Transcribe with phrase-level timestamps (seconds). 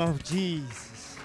[0.00, 1.16] name of Jesus.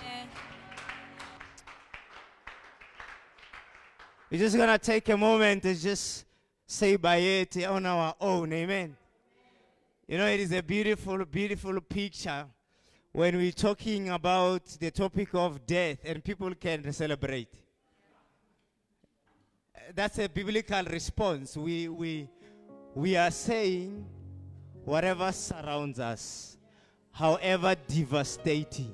[4.30, 6.26] We're just going to take a moment to just
[6.66, 8.52] say Bayete on our own.
[8.52, 8.98] Amen.
[10.08, 12.46] You know, it is a beautiful, beautiful picture
[13.12, 17.54] when we're talking about the topic of death and people can celebrate.
[19.94, 21.56] That's a biblical response.
[21.56, 22.28] We, we,
[22.94, 24.06] we are saying
[24.84, 26.55] whatever surrounds us,
[27.16, 28.94] however devastating,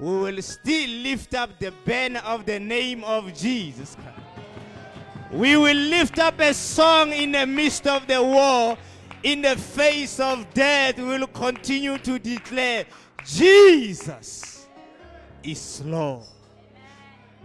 [0.00, 4.18] we will still lift up the banner of the name of Jesus Christ.
[5.30, 8.76] We will lift up a song in the midst of the war.
[9.22, 12.84] In the face of death, we will continue to declare,
[13.24, 14.66] Jesus
[15.42, 16.24] is Lord.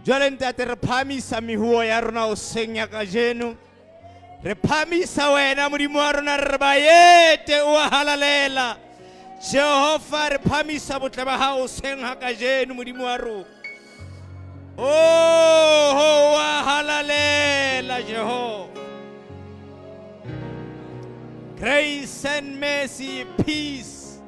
[0.04, 3.56] jwale ntate re phamisa mehuo ya rona o seng ya kajeno
[4.42, 8.76] re phamisa wena modimo wa rona re re baete o halalela
[9.40, 13.44] jehova re phamisa botle ba hao seng ha kajeno modimo wa rona.
[14.78, 18.68] Oh wa halalela jehova
[21.58, 24.18] grace and mercy peace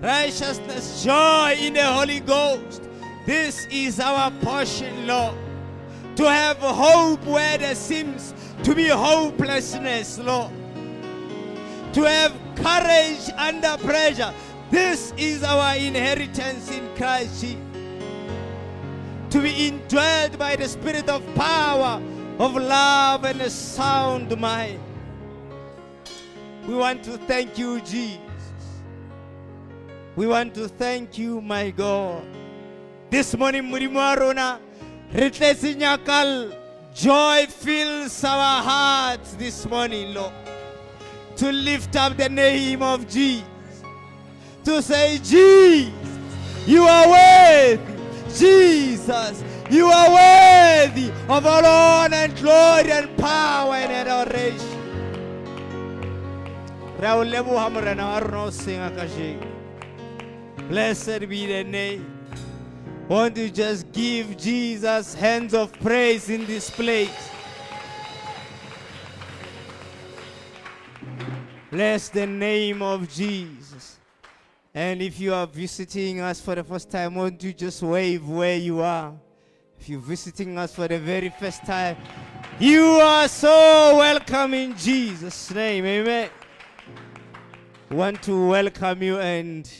[0.00, 2.82] righteousness joy in the holy ghost.
[3.26, 5.34] This is our portion lord.
[6.16, 10.52] To have hope where there seems to be hopelessness lord.
[11.92, 14.32] To have courage under pressure
[14.70, 17.66] this is our inheritance in christ jesus
[19.30, 22.00] to be indwelled by the spirit of power,
[22.38, 24.80] of love, and a sound mind.
[26.66, 28.20] We want to thank you, Jesus.
[30.14, 32.24] We want to thank you, my God.
[33.10, 34.58] This morning, Murimarona,
[35.12, 36.56] Ritlesinyakal,
[36.94, 40.32] joy fills our hearts this morning, Lord.
[41.36, 43.44] To lift up the name of Jesus.
[44.64, 45.92] To say, Jesus,
[46.66, 47.82] you are worthy.
[48.34, 54.76] Jesus, you are worthy of all honor and glory and power and adoration.
[60.68, 62.12] Blessed be the name.
[63.08, 67.30] Won't you just give Jesus hands of praise in this place?
[71.76, 73.98] Bless the name of Jesus.
[74.72, 78.56] And if you are visiting us for the first time, won't you just wave where
[78.56, 79.12] you are?
[79.78, 81.98] If you're visiting us for the very first time,
[82.58, 85.84] you are so welcome in Jesus' name.
[85.84, 86.30] Amen.
[87.90, 89.70] Want to welcome you and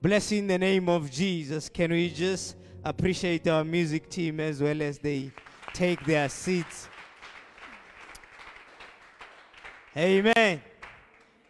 [0.00, 1.68] bless in the name of Jesus.
[1.68, 5.32] Can we just appreciate our music team as well as they
[5.74, 6.88] take their seats?
[9.94, 10.62] Amen.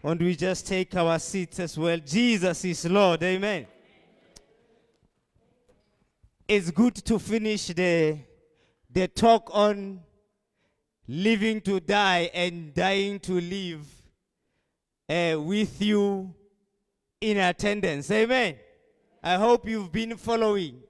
[0.03, 1.99] And we just take our seats as well.
[1.99, 3.23] Jesus is Lord.
[3.23, 3.67] Amen.
[6.47, 8.19] It's good to finish the,
[8.91, 10.01] the talk on
[11.07, 13.87] living to die and dying to live
[15.09, 16.33] uh, with you
[17.21, 18.11] in attendance.
[18.11, 18.57] Amen.
[19.23, 20.81] I hope you've been following.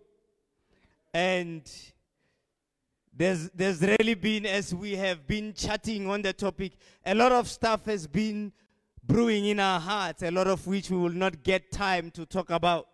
[1.14, 1.62] And
[3.16, 6.74] there's, there's really been, as we have been chatting on the topic,
[7.06, 8.52] a lot of stuff has been
[9.08, 12.50] brewing in our hearts, a lot of which we will not get time to talk
[12.50, 12.86] about.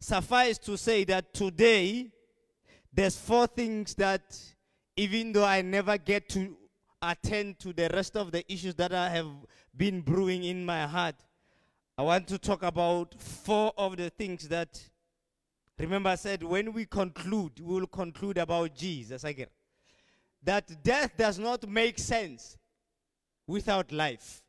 [0.00, 2.10] Suffice to say that today,
[2.92, 4.36] there's four things that,
[4.96, 6.56] even though I never get to
[7.00, 9.28] attend to the rest of the issues that I have
[9.74, 11.14] been brewing in my heart,
[11.96, 14.82] I want to talk about four of the things that,
[15.78, 19.46] remember, I said when we conclude, we will conclude about Jesus again.
[20.42, 22.58] That death does not make sense
[23.46, 24.42] without life.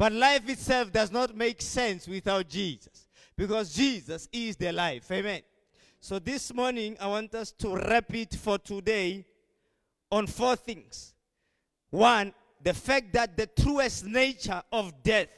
[0.00, 3.04] But life itself does not make sense without Jesus
[3.36, 5.12] because Jesus is the life.
[5.12, 5.42] Amen.
[6.00, 9.26] So this morning, I want us to wrap it for today
[10.10, 11.12] on four things.
[11.90, 15.28] One, the fact that the truest nature of death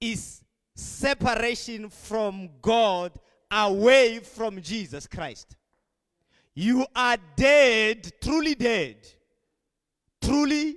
[0.00, 0.42] is
[0.74, 3.12] separation from God
[3.52, 5.54] away from Jesus Christ.
[6.56, 8.96] You are dead, truly dead.
[10.20, 10.74] Truly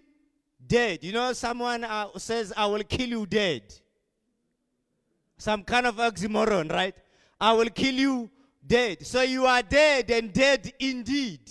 [0.69, 1.04] dead.
[1.04, 3.63] You know, someone uh, says, I will kill you dead.
[5.38, 6.95] Some kind of oxymoron, right?
[7.42, 8.30] I will kill you
[8.66, 9.06] dead.
[9.06, 11.42] So you are dead and dead indeed.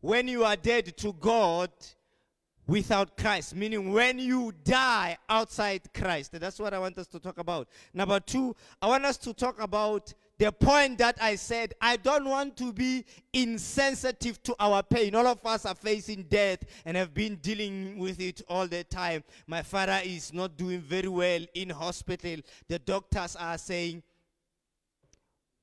[0.00, 1.70] When you are dead to God
[2.66, 6.32] without Christ, meaning when you die outside Christ.
[6.32, 7.68] That's what I want us to talk about.
[7.92, 12.24] Number two, I want us to talk about the point that I said, I don't
[12.24, 15.14] want to be insensitive to our pain.
[15.14, 19.22] All of us are facing death and have been dealing with it all the time.
[19.46, 22.36] My father is not doing very well in hospital.
[22.68, 24.02] The doctors are saying,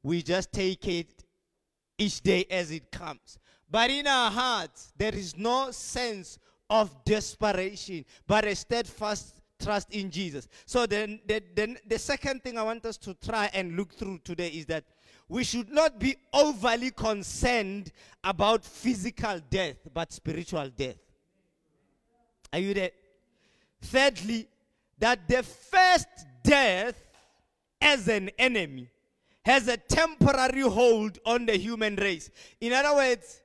[0.03, 1.23] we just take it
[1.97, 3.39] each day as it comes.
[3.67, 6.37] But in our hearts, there is no sense
[6.69, 10.47] of desperation, but a steadfast trust in Jesus.
[10.65, 14.49] So then, the, the, second thing I want us to try and look through today
[14.49, 14.83] is that
[15.29, 17.91] we should not be overly concerned
[18.23, 20.97] about physical death, but spiritual death.
[22.53, 22.91] Are you there?
[23.81, 24.47] Thirdly,
[24.99, 26.07] that the first
[26.43, 26.95] death
[27.81, 28.89] as an enemy
[29.45, 32.29] has a temporary hold on the human race.
[32.59, 33.41] In other words,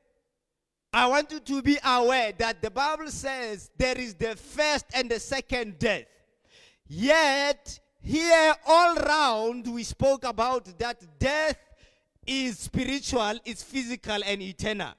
[0.94, 5.10] I want you to be aware that the Bible says there is the first and
[5.10, 6.04] the second death.
[6.86, 11.56] Yet, here all round, we spoke about that death
[12.26, 14.92] is spiritual, it's physical, and eternal.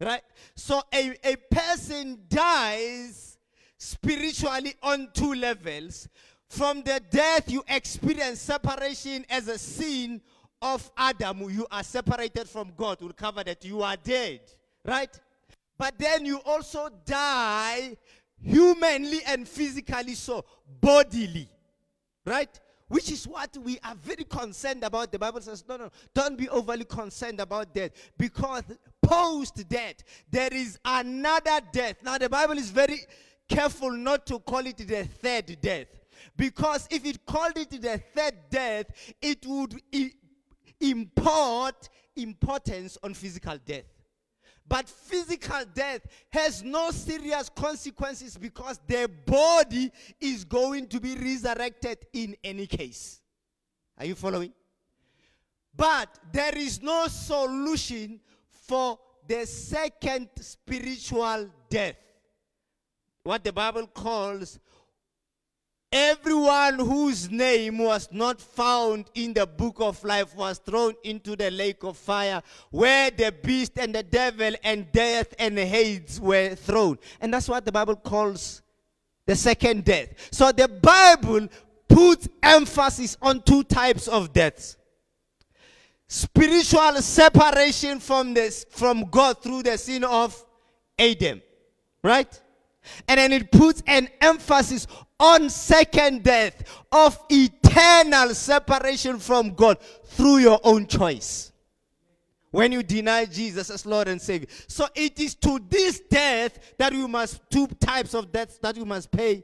[0.00, 0.22] Right?
[0.56, 3.38] So, a, a person dies
[3.78, 6.08] spiritually on two levels.
[6.48, 10.20] From the death you experience separation as a sin
[10.60, 12.98] of Adam, you are separated from God.
[13.00, 13.64] We'll cover that.
[13.64, 14.40] You are dead
[14.84, 15.20] right?
[15.78, 17.96] But then you also die
[18.40, 20.44] humanly and physically so,
[20.80, 21.48] bodily,
[22.24, 22.60] right?
[22.88, 25.10] Which is what we are very concerned about.
[25.10, 28.62] The Bible says, no, no, don't be overly concerned about death because
[29.02, 29.96] post death,
[30.30, 31.96] there is another death.
[32.02, 33.00] Now, the Bible is very
[33.48, 35.88] careful not to call it the third death
[36.36, 38.86] because if it called it the third death,
[39.20, 39.80] it would
[40.80, 43.84] import importance on physical death.
[44.66, 46.00] But physical death
[46.30, 53.20] has no serious consequences because their body is going to be resurrected in any case.
[53.98, 54.52] Are you following?
[55.76, 61.96] But there is no solution for the second spiritual death.
[63.22, 64.58] What the Bible calls
[65.94, 71.52] Everyone whose name was not found in the book of life was thrown into the
[71.52, 72.42] lake of fire,
[72.72, 76.98] where the beast and the devil and death and Hades were thrown.
[77.20, 78.60] And that's what the Bible calls
[79.24, 80.08] the second death.
[80.32, 81.46] So the Bible
[81.88, 84.76] puts emphasis on two types of deaths
[86.08, 90.44] spiritual separation from this from God through the sin of
[90.98, 91.40] Adam.
[92.02, 92.40] Right?
[93.08, 94.86] And then it puts an emphasis
[95.18, 101.52] on second death of eternal separation from God through your own choice.
[102.50, 104.46] When you deny Jesus as Lord and Savior.
[104.68, 108.84] So it is to this death that you must, two types of deaths that you
[108.84, 109.42] must pay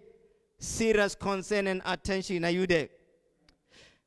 [0.59, 2.45] serious concern and attention.
[2.45, 2.89] Are you there?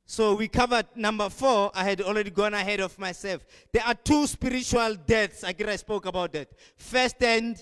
[0.05, 1.71] So we covered number four.
[1.73, 3.45] I had already gone ahead of myself.
[3.71, 5.43] There are two spiritual deaths.
[5.43, 6.49] I guess I spoke about that.
[6.77, 7.61] First and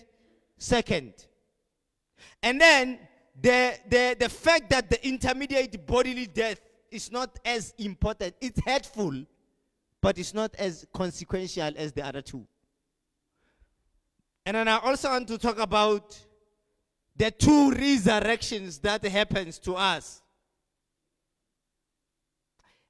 [0.58, 1.14] second.
[2.44, 3.00] And then
[3.42, 6.62] the, the, the fact that the intermediate bodily death
[6.92, 9.26] is not as important, it's hurtful,
[10.00, 12.46] but it's not as consequential as the other two.
[14.46, 16.20] And then I also want to talk about
[17.16, 20.22] the two resurrections that happens to us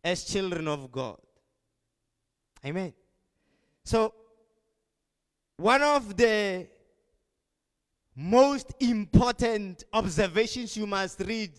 [0.03, 1.17] as children of God.
[2.65, 2.93] Amen.
[3.83, 4.13] So
[5.57, 6.67] one of the
[8.15, 11.51] most important observations you must read,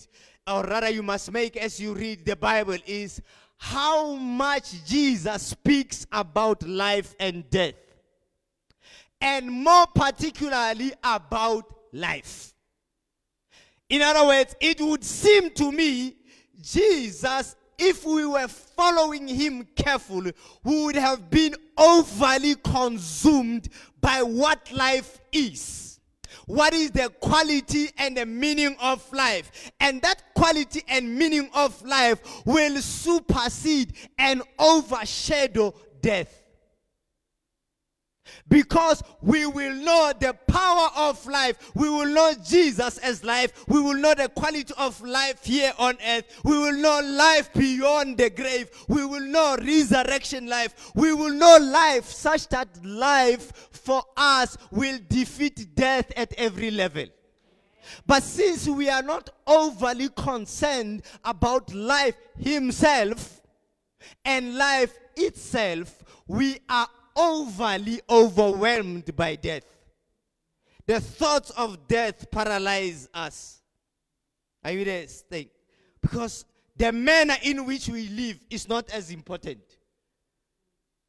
[0.46, 3.22] or rather, you must make as you read the Bible, is
[3.56, 7.74] how much Jesus speaks about life and death,
[9.20, 12.54] and more particularly about life.
[13.88, 16.16] In other words, it would seem to me
[16.60, 23.68] Jesus, if we were following him carefully, would have been overly consumed
[24.00, 25.91] by what life is
[26.52, 29.72] what is the quality and the meaning of life.
[29.80, 36.41] And that quality and meaning of life will supersede and overshadow death.
[38.48, 41.72] Because we will know the power of life.
[41.74, 43.64] We will know Jesus as life.
[43.68, 46.24] We will know the quality of life here on earth.
[46.44, 48.70] We will know life beyond the grave.
[48.88, 50.92] We will know resurrection life.
[50.94, 57.06] We will know life such that life for us will defeat death at every level.
[58.06, 63.40] But since we are not overly concerned about life himself
[64.24, 69.64] and life itself, we are overly overwhelmed by death.
[70.86, 73.62] The thoughts of death paralyze us.
[74.64, 75.06] Are you there?
[75.06, 75.50] Think.
[76.00, 76.44] Because
[76.76, 79.60] the manner in which we live is not as important.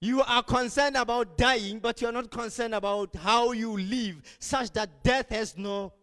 [0.01, 5.03] You are concerned about dying, but you're not concerned about how you live, such that
[5.03, 5.93] death has no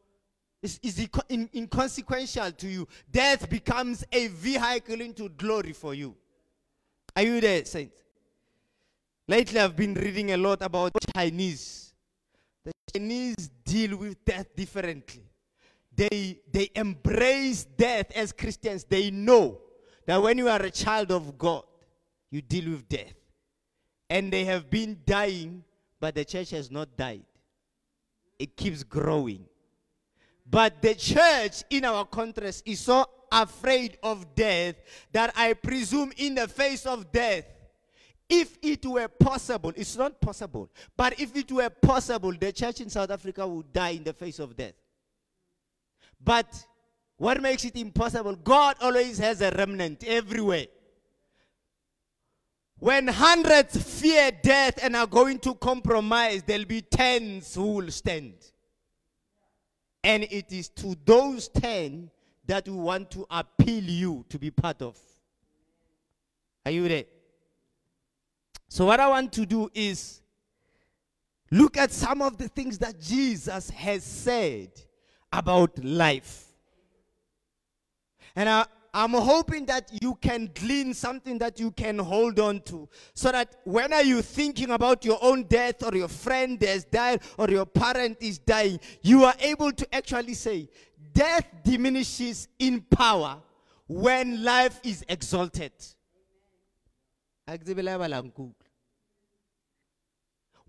[0.63, 1.09] is, is
[1.55, 2.89] inconsequential to you.
[3.11, 6.15] Death becomes a vehicle into glory for you.
[7.17, 8.03] Are you there, saints?
[9.31, 11.95] Lately, I've been reading a lot about Chinese.
[12.65, 15.23] The Chinese deal with death differently.
[15.95, 18.83] They, they embrace death as Christians.
[18.83, 19.61] They know
[20.05, 21.63] that when you are a child of God,
[22.33, 23.15] you deal with death.
[24.09, 25.63] And they have been dying,
[26.01, 27.23] but the church has not died.
[28.37, 29.45] It keeps growing.
[30.45, 34.75] But the church in our contrast is so afraid of death
[35.13, 37.45] that I presume in the face of death,
[38.31, 42.89] if it were possible, it's not possible, but if it were possible, the church in
[42.89, 44.75] South Africa would die in the face of death.
[46.23, 46.65] But
[47.17, 48.37] what makes it impossible?
[48.37, 50.67] God always has a remnant everywhere.
[52.79, 58.35] When hundreds fear death and are going to compromise, there'll be tens who will stand.
[60.03, 62.11] And it is to those ten
[62.47, 64.99] that we want to appeal you to be part of.
[66.65, 67.05] Are you there?
[68.71, 70.21] So, what I want to do is
[71.51, 74.71] look at some of the things that Jesus has said
[75.33, 76.45] about life.
[78.37, 82.89] And I, I'm hoping that you can glean something that you can hold on to.
[83.13, 87.23] So that when are you thinking about your own death or your friend has died
[87.39, 90.69] or your parent is dying, you are able to actually say,
[91.13, 93.43] death diminishes in power
[93.89, 95.73] when life is exalted.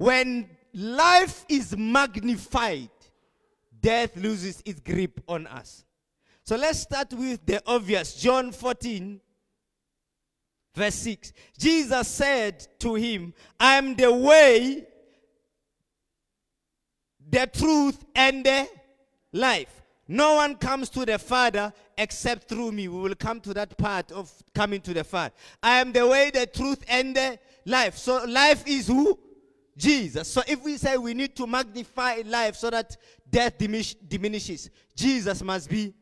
[0.01, 2.89] When life is magnified,
[3.79, 5.85] death loses its grip on us.
[6.43, 8.15] So let's start with the obvious.
[8.15, 9.21] John 14,
[10.73, 11.33] verse 6.
[11.55, 14.87] Jesus said to him, I am the way,
[17.29, 18.67] the truth, and the
[19.31, 19.83] life.
[20.07, 22.87] No one comes to the Father except through me.
[22.87, 25.35] We will come to that part of coming to the Father.
[25.61, 27.99] I am the way, the truth, and the life.
[27.99, 29.19] So life is who?
[29.81, 30.27] Jesus.
[30.27, 32.95] So if we say we need to magnify life so that
[33.27, 35.93] death diminish, diminishes, Jesus must be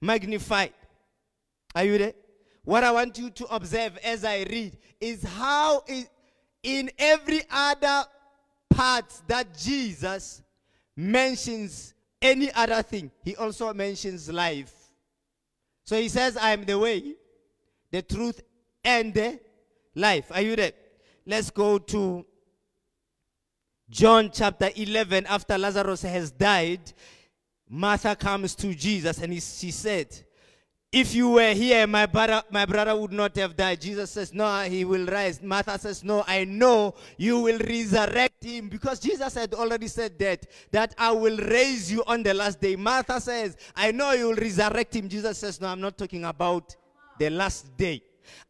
[0.00, 0.72] magnified.
[1.74, 2.14] Are you there?
[2.64, 5.84] What I want you to observe as I read is how
[6.62, 8.04] in every other
[8.70, 10.42] part that Jesus
[10.96, 14.72] mentions any other thing, he also mentions life.
[15.84, 17.14] So he says, I am the way,
[17.90, 18.42] the truth,
[18.82, 19.38] and the
[19.94, 20.32] life.
[20.32, 20.72] Are you there?
[21.26, 22.24] Let's go to
[23.90, 25.26] John chapter 11.
[25.26, 26.92] After Lazarus has died,
[27.68, 30.08] Martha comes to Jesus and he, she said,
[30.90, 33.78] if you were here, my brother, my brother would not have died.
[33.78, 35.42] Jesus says, No, he will rise.
[35.42, 40.46] Martha says, No, I know you will resurrect him because Jesus had already said that,
[40.70, 42.74] that I will raise you on the last day.
[42.74, 45.10] Martha says, I know you will resurrect him.
[45.10, 46.74] Jesus says, No, I'm not talking about
[47.18, 48.00] the last day.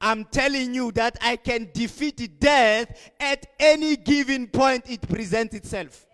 [0.00, 6.06] I'm telling you that I can defeat death at any given point it presents itself.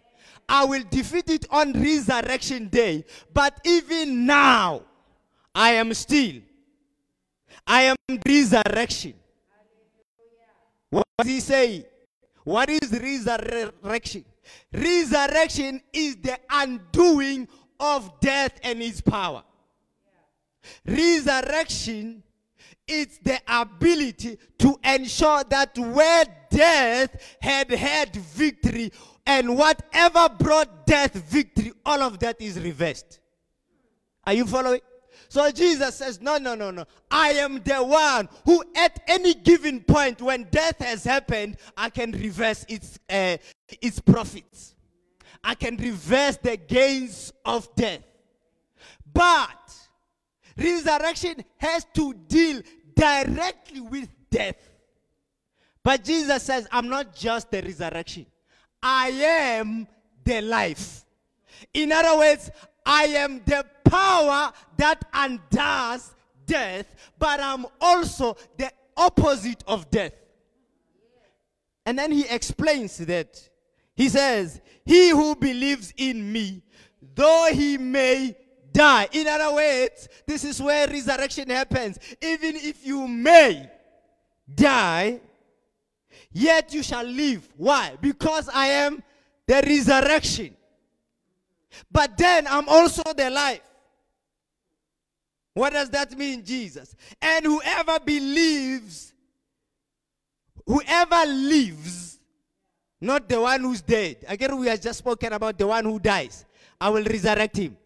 [0.48, 3.04] I will defeat it on resurrection day.
[3.32, 4.82] But even now,
[5.54, 6.42] I am still.
[7.66, 9.14] I am resurrection.
[10.90, 11.86] What does he say?
[12.44, 14.24] What is resurrection?
[14.72, 17.48] Resurrection is the undoing
[17.80, 19.42] of death and its power.
[20.86, 22.22] Resurrection
[22.86, 28.92] is the ability to ensure that where death had had victory
[29.26, 33.20] and whatever brought death victory, all of that is reversed.
[34.26, 34.80] Are you following?
[35.28, 36.84] So Jesus says, No, no, no, no.
[37.10, 42.12] I am the one who, at any given point when death has happened, I can
[42.12, 43.38] reverse its, uh,
[43.80, 44.74] its profits.
[45.42, 48.02] I can reverse the gains of death.
[49.12, 49.63] But
[50.56, 52.62] resurrection has to deal
[52.94, 54.56] directly with death.
[55.82, 58.26] But Jesus says, I'm not just the resurrection,
[58.82, 59.86] I am
[60.24, 61.04] the life.
[61.72, 62.50] In other words,
[62.86, 66.14] I am the power that undoes
[66.46, 70.12] death, but I'm also the opposite of death.
[71.86, 73.48] And then he explains that.
[73.94, 76.62] He says, He who believes in me,
[77.14, 78.36] though he may
[78.74, 79.08] die.
[79.12, 81.98] In other words, this is where resurrection happens.
[82.20, 83.70] Even if you may
[84.52, 85.20] die,
[86.32, 87.48] yet you shall live.
[87.56, 87.96] Why?
[88.00, 89.02] Because I am
[89.46, 90.54] the resurrection.
[91.90, 93.62] But then I'm also the life.
[95.54, 96.96] What does that mean, Jesus?
[97.22, 99.14] And whoever believes,
[100.66, 102.18] whoever lives,
[103.00, 104.16] not the one who's dead.
[104.26, 106.44] Again, we have just spoken about the one who dies.
[106.80, 107.76] I will resurrect him.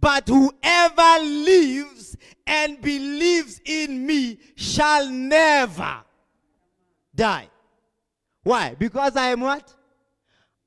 [0.00, 6.02] But whoever lives and believes in me shall never
[7.14, 7.48] die.
[8.42, 8.74] Why?
[8.74, 9.74] Because I am what?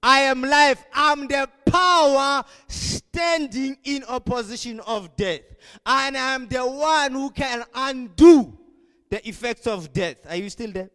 [0.03, 0.83] I am life.
[0.93, 5.41] I'm the power standing in opposition of death.
[5.85, 8.57] And I'm the one who can undo
[9.09, 10.17] the effects of death.
[10.27, 10.89] Are you still there?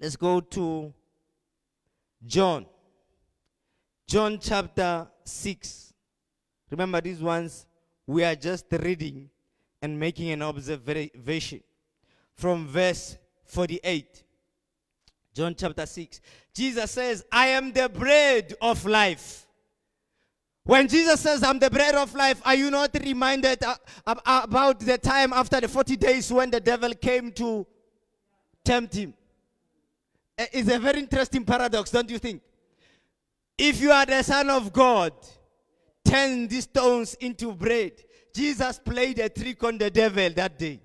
[0.00, 0.92] Let's go to
[2.24, 2.66] John.
[4.06, 5.94] John chapter 6.
[6.70, 7.66] Remember, these ones
[8.06, 9.28] we are just reading
[9.82, 11.60] and making an observation
[12.34, 14.24] from verse 48.
[15.34, 16.20] John chapter 6.
[16.54, 19.46] Jesus says, I am the bread of life.
[20.64, 23.62] When Jesus says, I'm the bread of life, are you not reminded
[24.04, 27.66] about the time after the 40 days when the devil came to
[28.64, 29.14] tempt him?
[30.36, 32.42] It's a very interesting paradox, don't you think?
[33.56, 35.12] If you are the Son of God,
[36.06, 37.92] turn these stones into bread.
[38.32, 40.80] Jesus played a trick on the devil that day.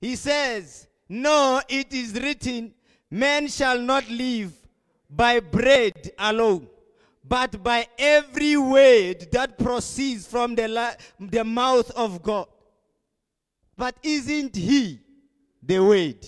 [0.00, 2.74] He says, No, it is written,
[3.10, 4.52] Man shall not live
[5.08, 6.66] by bread alone,
[7.24, 12.46] but by every word that proceeds from the, la- the mouth of God.
[13.76, 15.00] But isn't He
[15.62, 16.26] the word?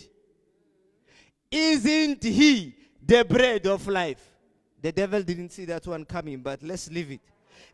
[1.50, 2.74] Isn't He
[3.04, 4.36] the bread of life?
[4.82, 7.20] The devil didn't see that one coming, but let's leave it.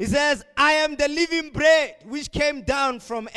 [0.02, 3.28] He says, I am the living bread which came down from,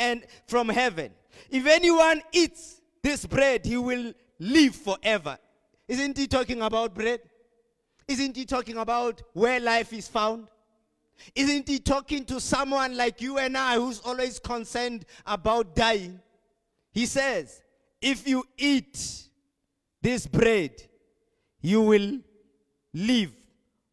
[0.48, 1.12] from heaven.
[1.48, 5.38] If anyone eats this bread, he will live forever.
[5.86, 7.20] Isn't he talking about bread?
[8.08, 10.48] Isn't he talking about where life is found?
[11.36, 16.18] Isn't he talking to someone like you and I who's always concerned about dying?
[16.90, 17.62] He says,
[18.02, 19.28] If you eat
[20.02, 20.72] this bread,
[21.60, 22.18] you will
[22.92, 23.30] live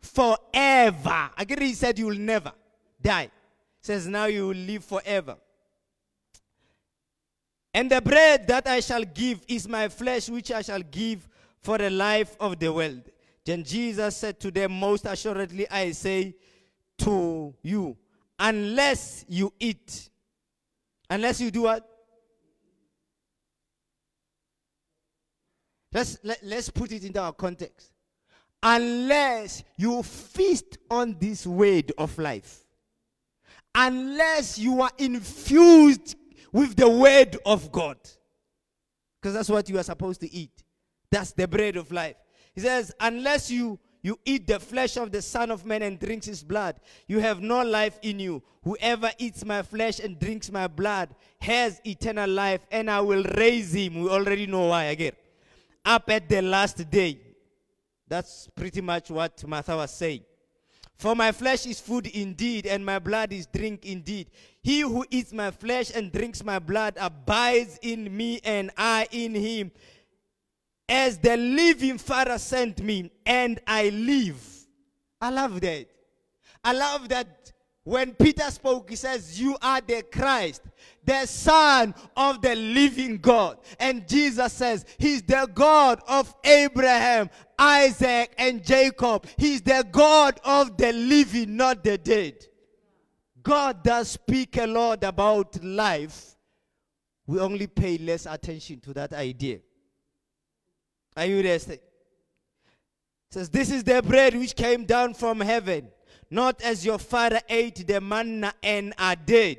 [0.02, 1.30] forever.
[1.38, 2.52] Again, he said you will never
[3.04, 3.26] die.
[3.26, 3.30] He
[3.82, 5.38] says now you will live forever.
[7.74, 11.28] And the bread that I shall give is my flesh, which I shall give
[11.62, 13.02] for the life of the world.
[13.46, 16.36] Then Jesus said to them, Most assuredly I say
[17.00, 17.98] to you,
[18.38, 20.10] unless you eat,
[21.10, 21.90] unless you do what?
[25.92, 27.92] Let's, let, us let us put it into our context.
[28.62, 32.63] Unless you feast on this word of life,
[33.76, 36.16] unless you are infused
[36.52, 37.98] with the word of God,
[39.22, 40.64] because that's what you are supposed to eat.
[41.12, 42.16] That's the bread of life.
[42.54, 46.26] He says, unless you you eat the flesh of the Son of Man and drinks
[46.26, 46.76] his blood,
[47.08, 48.44] you have no life in you.
[48.64, 53.74] Whoever eats my flesh and drinks my blood has eternal life, and I will raise
[53.74, 54.02] him.
[54.02, 55.14] We already know why again.
[55.86, 57.20] Up at the last day.
[58.08, 60.24] That's pretty much what Martha was saying.
[60.98, 64.30] For my flesh is food indeed, and my blood is drink indeed.
[64.62, 69.36] He who eats my flesh and drinks my blood abides in me, and I in
[69.36, 69.72] him
[70.88, 74.42] as the living Father sent me, and I live.
[75.20, 75.88] I love that.
[76.64, 77.52] I love that
[77.84, 80.62] when Peter spoke, he says, You are the Christ,
[81.06, 83.58] the Son of the living God.
[83.80, 89.26] And Jesus says, He's the God of Abraham, Isaac, and Jacob.
[89.38, 92.46] He's the God of the living, not the dead.
[93.42, 96.36] God does speak a lot about life.
[97.28, 99.60] We only pay less attention to that idea.
[101.16, 101.80] Are you resting?
[103.34, 105.90] says, This is the bread which came down from heaven,
[106.30, 109.58] not as your father ate the manna and are dead.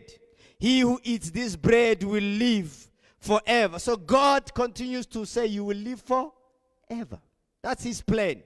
[0.64, 3.78] He who eats this bread will live forever.
[3.78, 7.20] So God continues to say, You will live forever.
[7.62, 8.42] That's his plan.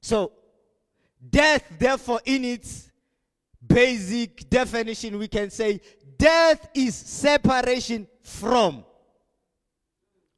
[0.00, 0.32] So,
[1.28, 2.90] death, therefore, in its
[3.66, 5.82] basic definition, we can say
[6.16, 8.82] death is separation from.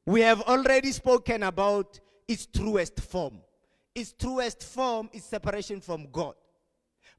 [0.04, 3.38] We have already spoken about its truest form.
[3.94, 6.34] Its truest form is separation from God.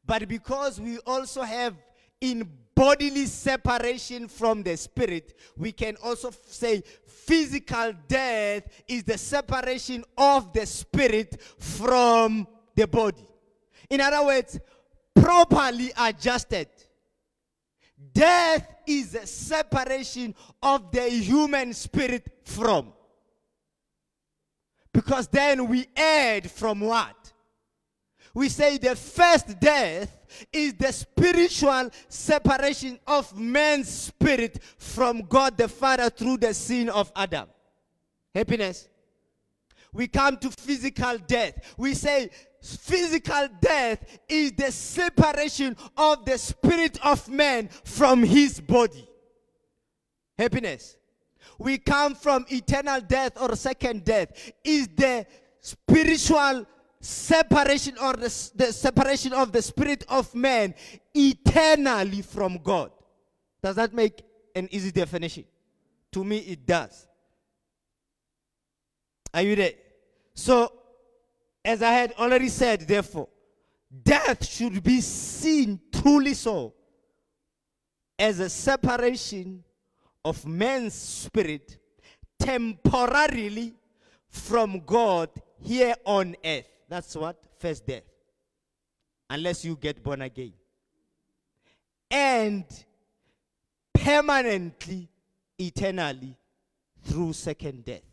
[0.05, 1.73] But because we also have
[2.19, 9.17] in bodily separation from the spirit, we can also f- say physical death is the
[9.17, 13.27] separation of the spirit from the body.
[13.89, 14.59] In other words,
[15.13, 16.67] properly adjusted,
[18.11, 22.93] Death is a separation of the human spirit from.
[24.91, 27.33] Because then we add from what?
[28.33, 35.67] We say the first death is the spiritual separation of man's spirit from God the
[35.67, 37.47] Father through the sin of Adam.
[38.33, 38.89] Happiness.
[39.93, 41.75] We come to physical death.
[41.77, 49.07] We say physical death is the separation of the spirit of man from his body.
[50.37, 50.97] Happiness.
[51.59, 54.51] We come from eternal death or second death.
[54.63, 55.25] Is the
[55.61, 56.65] spiritual
[57.03, 60.73] separation or the, the separation of the spirit of man
[61.13, 62.91] eternally from God.
[63.61, 64.23] Does that make
[64.55, 65.43] an easy definition?
[66.13, 67.07] To me, it does.
[69.33, 69.73] Are you there?
[70.33, 70.71] So,
[71.65, 73.27] as I had already said, therefore,
[74.03, 76.73] death should be seen truly so
[78.17, 79.63] as a separation
[80.23, 81.77] of man's spirit
[82.39, 83.73] temporarily
[84.29, 86.72] from God here on earth.
[86.93, 87.37] That's what?
[87.57, 88.03] First death.
[89.27, 90.53] Unless you get born again.
[92.11, 92.65] And
[93.91, 95.09] permanently,
[95.57, 96.37] eternally,
[97.01, 98.03] through second death.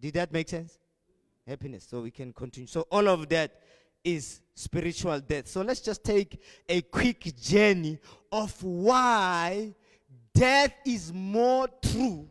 [0.00, 0.78] Did that make sense?
[1.46, 1.86] Happiness.
[1.90, 2.66] So we can continue.
[2.66, 3.52] So all of that
[4.02, 5.46] is spiritual death.
[5.46, 7.98] So let's just take a quick journey
[8.32, 9.74] of why
[10.32, 12.30] death is more true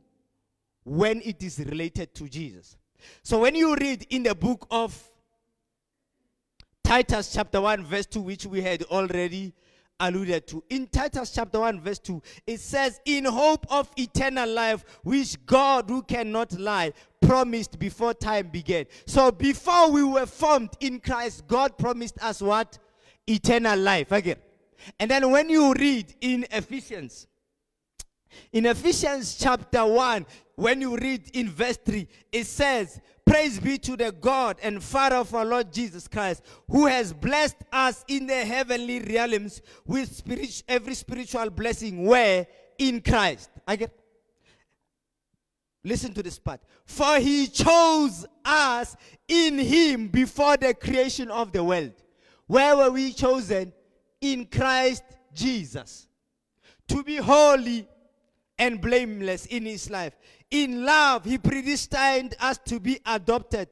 [0.83, 2.75] when it is related to Jesus.
[3.23, 5.01] So when you read in the book of
[6.83, 9.53] Titus chapter 1 verse 2 which we had already
[9.99, 10.63] alluded to.
[10.69, 15.89] In Titus chapter 1 verse 2 it says in hope of eternal life which God
[15.89, 18.85] who cannot lie promised before time began.
[19.05, 22.79] So before we were formed in Christ God promised us what?
[23.27, 24.37] Eternal life again.
[24.99, 27.27] And then when you read in Ephesians
[28.51, 33.95] in Ephesians chapter 1, when you read in verse 3, it says, Praise be to
[33.95, 38.45] the God and Father of our Lord Jesus Christ, who has blessed us in the
[38.45, 43.51] heavenly realms with spirit, every spiritual blessing where in Christ.
[43.67, 43.93] I get
[45.83, 46.61] Listen to this part.
[46.85, 48.95] For he chose us
[49.27, 51.93] in him before the creation of the world.
[52.47, 53.71] Where were we chosen?
[54.21, 56.07] In Christ Jesus.
[56.89, 57.87] To be holy
[58.59, 60.13] and blameless in his life.
[60.51, 63.67] In love, he predestined us to be adopted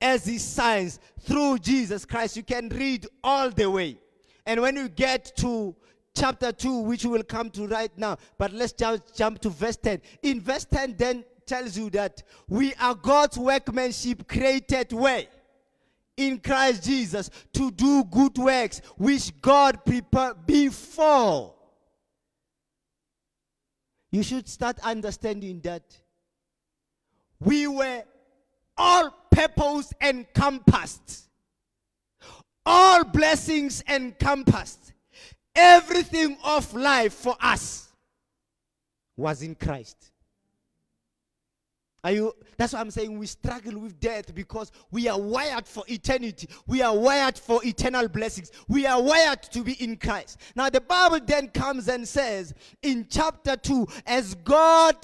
[0.00, 2.36] as his sons through Jesus Christ.
[2.36, 3.98] You can read all the way.
[4.46, 5.76] And when you get to
[6.16, 9.76] chapter 2, which we will come to right now, but let's just jump to verse
[9.76, 10.00] 10.
[10.22, 15.28] In verse 10, then tells you that we are God's workmanship created way
[16.16, 21.54] In Christ Jesus to do good works which God prepared before
[24.10, 25.82] you should start understanding that
[27.38, 28.02] we were
[28.76, 31.28] all purpose encompassed,
[32.66, 34.92] all blessings encompassed,
[35.54, 37.88] everything of life for us
[39.16, 40.10] was in Christ.
[42.02, 42.34] Are you?
[42.56, 46.48] That's why I'm saying we struggle with death because we are wired for eternity.
[46.66, 48.50] We are wired for eternal blessings.
[48.68, 50.38] We are wired to be in Christ.
[50.56, 54.96] Now, the Bible then comes and says in chapter 2, as God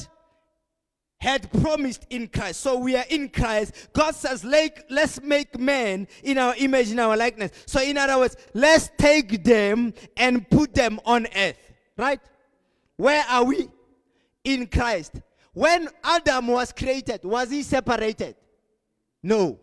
[1.18, 2.60] had promised in Christ.
[2.60, 3.88] So we are in Christ.
[3.94, 7.52] God says, let's make man in our image, in our likeness.
[7.66, 11.58] So, in other words, let's take them and put them on earth.
[11.96, 12.20] Right?
[12.96, 13.68] Where are we?
[14.44, 15.20] In Christ.
[15.56, 18.36] When Adam was created, was he separated?
[19.22, 19.58] No.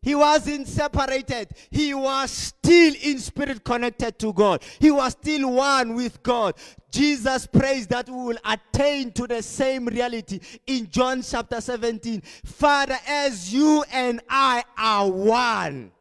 [0.00, 1.50] He wasn't separated.
[1.70, 4.62] He was still in spirit connected to God.
[4.78, 6.54] He was still one with God.
[6.90, 12.22] Jesus prays that we will attain to the same reality in John chapter 17.
[12.42, 15.92] Father, as you and I are one.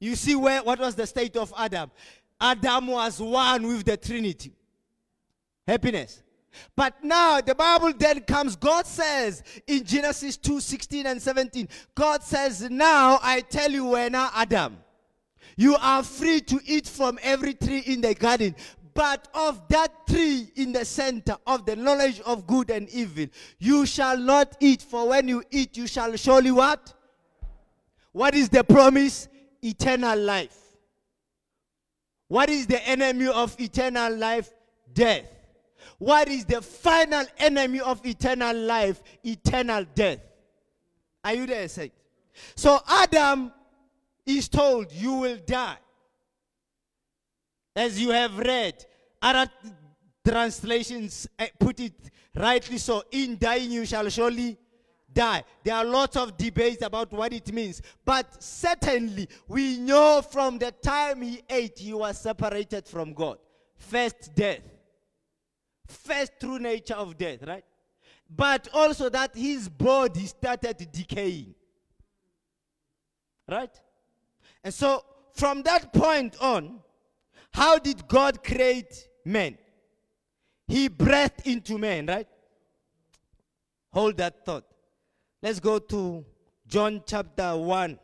[0.00, 1.90] You see where what was the state of Adam?
[2.38, 4.52] Adam was one with the Trinity.
[5.66, 6.22] Happiness.
[6.74, 12.22] But now the Bible then comes, God says in Genesis 2 16 and 17, God
[12.22, 14.78] says, Now I tell you, when Adam,
[15.56, 18.54] you are free to eat from every tree in the garden,
[18.94, 23.26] but of that tree in the center of the knowledge of good and evil,
[23.58, 26.94] you shall not eat, for when you eat, you shall surely what?
[28.12, 29.28] What is the promise?
[29.62, 30.56] Eternal life.
[32.28, 34.50] What is the enemy of eternal life?
[34.92, 35.35] Death.
[35.98, 39.02] What is the final enemy of eternal life?
[39.24, 40.20] Eternal death.
[41.24, 41.92] Are you there, saint?
[42.54, 43.52] So Adam
[44.26, 45.78] is told, You will die.
[47.74, 48.84] As you have read,
[49.20, 49.50] other
[50.26, 51.94] translations eh, put it
[52.34, 54.58] rightly so in dying, you shall surely
[55.12, 55.44] die.
[55.64, 57.80] There are lots of debates about what it means.
[58.04, 63.38] But certainly, we know from the time he ate, he was separated from God.
[63.76, 64.75] First, death
[65.86, 67.64] first true nature of death, right?
[68.28, 71.54] But also that his body started decaying.
[73.48, 73.70] Right?
[74.64, 76.80] And so from that point on,
[77.52, 79.56] how did God create man?
[80.66, 82.26] He breathed into man, right?
[83.92, 84.64] Hold that thought.
[85.40, 86.24] Let's go to
[86.66, 87.98] John chapter 1.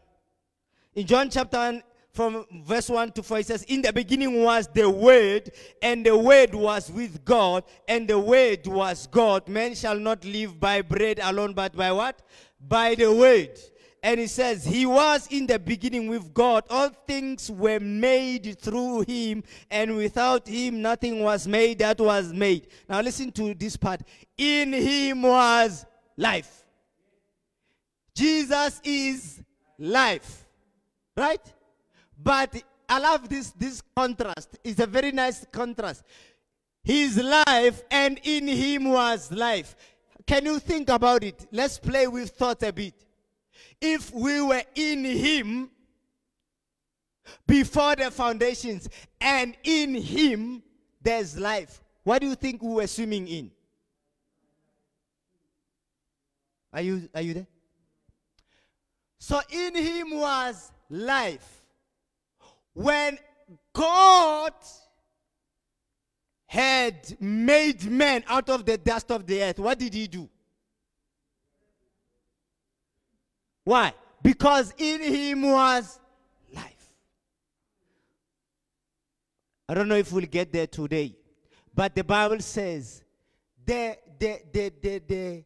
[0.94, 1.82] In John chapter 1,
[2.12, 6.16] from verse 1 to 4, it says, In the beginning was the Word, and the
[6.16, 9.48] Word was with God, and the Word was God.
[9.48, 12.20] Man shall not live by bread alone, but by what?
[12.60, 13.58] By the Word.
[14.02, 16.64] And he says, He was in the beginning with God.
[16.68, 22.68] All things were made through Him, and without Him, nothing was made that was made.
[22.90, 24.02] Now, listen to this part.
[24.36, 25.86] In Him was
[26.18, 26.62] life.
[28.14, 29.42] Jesus is
[29.78, 30.46] life.
[31.16, 31.40] Right?
[32.22, 34.58] But I love this, this contrast.
[34.62, 36.04] It's a very nice contrast.
[36.84, 39.74] His life and in him was life.
[40.26, 41.46] Can you think about it?
[41.50, 42.94] Let's play with thought a bit.
[43.80, 45.70] If we were in him
[47.46, 48.88] before the foundations
[49.20, 50.62] and in him
[51.00, 53.50] there's life, what do you think we were swimming in?
[56.72, 57.46] Are you, are you there?
[59.18, 61.61] So in him was life.
[62.74, 63.18] When
[63.72, 64.52] God
[66.46, 70.28] had made man out of the dust of the earth, what did he do?
[73.64, 73.94] Why?
[74.22, 75.98] Because in him was
[76.52, 76.92] life.
[79.68, 81.14] I don't know if we'll get there today,
[81.74, 83.02] but the Bible says
[83.64, 85.44] the, the, the, the, the,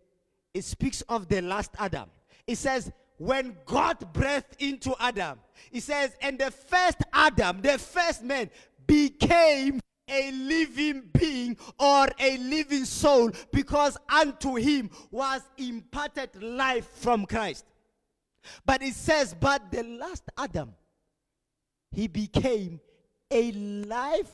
[0.55, 2.09] it speaks of the last Adam.
[2.47, 5.39] It says, when God breathed into Adam,
[5.71, 8.51] he says, and the first Adam, the first man,
[8.87, 17.27] became a living being or a living soul because unto him was imparted life from
[17.27, 17.65] Christ.
[18.65, 20.73] But it says, but the last Adam,
[21.91, 22.81] he became
[23.31, 24.31] a life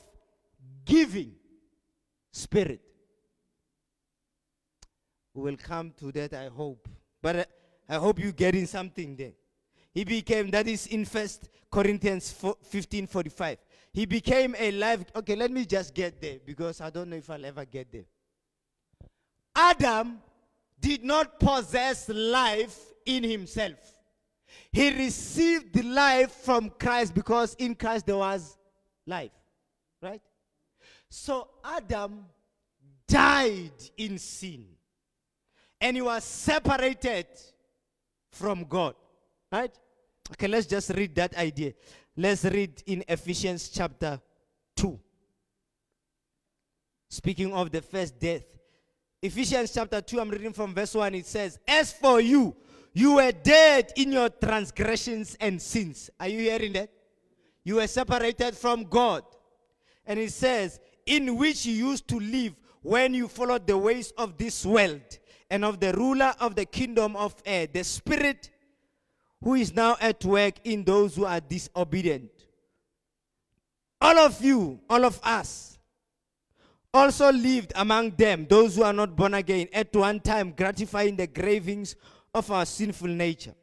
[0.85, 1.33] giving
[2.31, 2.81] spirit.
[5.33, 6.87] We will come to that, I hope.
[7.21, 7.45] But uh,
[7.87, 9.33] I hope you're getting something there.
[9.93, 13.57] He became, that is in First Corinthians 15 45.
[13.93, 15.03] He became a life.
[15.15, 18.05] Okay, let me just get there because I don't know if I'll ever get there.
[19.55, 20.19] Adam
[20.79, 23.77] did not possess life in himself.
[24.71, 28.57] He received life from Christ because in Christ there was
[29.05, 29.31] life.
[30.01, 30.21] Right?
[31.09, 32.25] So Adam
[33.07, 34.65] died in sin.
[35.79, 37.27] And he was separated
[38.33, 38.95] from God.
[39.51, 39.71] Right?
[40.31, 41.73] Okay, let's just read that idea.
[42.17, 44.19] Let's read in Ephesians chapter
[44.75, 44.99] 2.
[47.09, 48.43] Speaking of the first death.
[49.21, 51.15] Ephesians chapter 2, I'm reading from verse 1.
[51.15, 52.55] It says, As for you,
[52.93, 56.09] you were dead in your transgressions and sins.
[56.19, 56.89] Are you hearing that?
[57.63, 59.23] You were separated from God.
[60.05, 64.37] And it says, In which you used to live when you followed the ways of
[64.37, 65.19] this world
[65.53, 68.49] and of the ruler of the kingdom of air, the spirit
[69.43, 72.31] who is now at work in those who are disobedient.
[74.01, 75.77] All of you, all of us,
[76.91, 81.27] also lived among them, those who are not born again, at one time gratifying the
[81.27, 81.95] cravings
[82.33, 83.53] of our sinful nature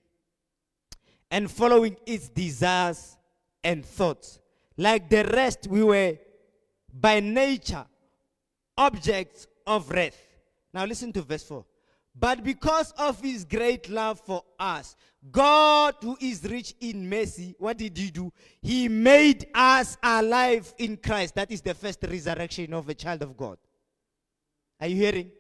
[1.29, 3.17] and following its desires
[3.65, 4.39] and thoughts.
[4.77, 6.17] Like the rest, we were
[6.95, 7.85] by nature
[8.79, 10.17] objects of wrath.
[10.73, 11.65] Now listen to verse 4.
[12.15, 14.97] But because of his great love for us,
[15.31, 18.33] God, who is rich in mercy, what did he do?
[18.61, 21.35] He made us alive in Christ.
[21.35, 23.59] That is the first resurrection of a child of God.
[24.81, 25.31] Are you hearing?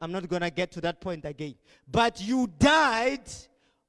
[0.00, 1.54] I'm not going to get to that point again.
[1.90, 3.28] But you died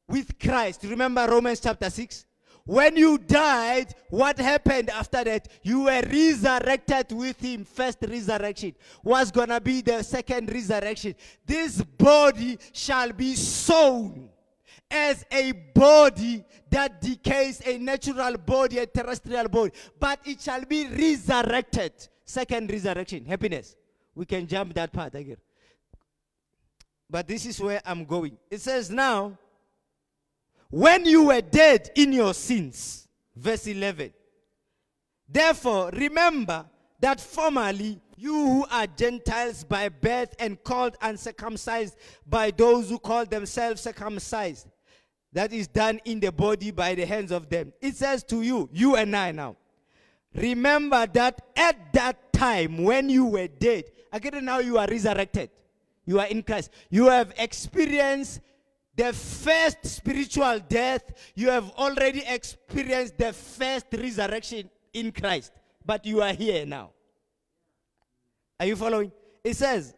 [0.08, 0.84] with Christ.
[0.84, 2.26] Remember Romans chapter 6?
[2.66, 5.48] When you died, what happened after that?
[5.64, 7.66] You were resurrected with him.
[7.66, 11.16] First resurrection was going to be the second resurrection.
[11.46, 14.30] This body shall be sown
[14.90, 20.88] as a body that decays, a natural body, a terrestrial body, but it shall be
[20.88, 21.94] resurrected.
[22.26, 23.76] Second resurrection, happiness.
[24.14, 25.38] We can jump that part again.
[27.10, 28.38] But this is where I'm going.
[28.50, 29.38] It says now,
[30.72, 33.08] when you were dead in your sins.
[33.36, 34.14] Verse 11.
[35.30, 36.66] Therefore, remember
[37.00, 43.26] that formerly you who are Gentiles by birth and called uncircumcised by those who call
[43.26, 44.68] themselves circumcised,
[45.34, 47.74] that is done in the body by the hands of them.
[47.82, 49.56] It says to you, you and I now,
[50.36, 55.50] remember that at that time when you were dead, again now you are resurrected.
[56.06, 56.72] You are in Christ.
[56.90, 58.42] You have experienced
[58.96, 61.04] the first spiritual death,
[61.36, 65.52] you have already experienced the first resurrection in Christ.
[65.86, 66.92] But you are here now.
[68.60, 69.12] Are you following?
[69.44, 69.96] It says,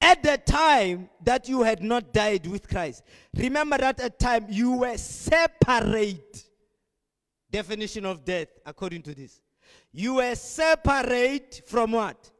[0.00, 3.02] At the time that you had not died with Christ,
[3.34, 6.44] remember that at time you were separate.
[7.50, 9.40] Definition of death, according to this.
[9.92, 12.30] You were separate from what?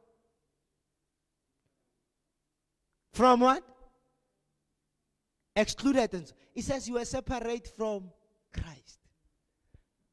[3.13, 3.63] From what?
[5.57, 6.31] Excluded.
[6.53, 8.11] It says you were separate from
[8.53, 8.99] Christ.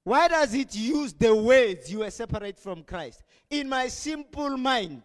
[0.03, 3.23] Why does it use the words you were separate from Christ?
[3.51, 5.03] In my simple mind,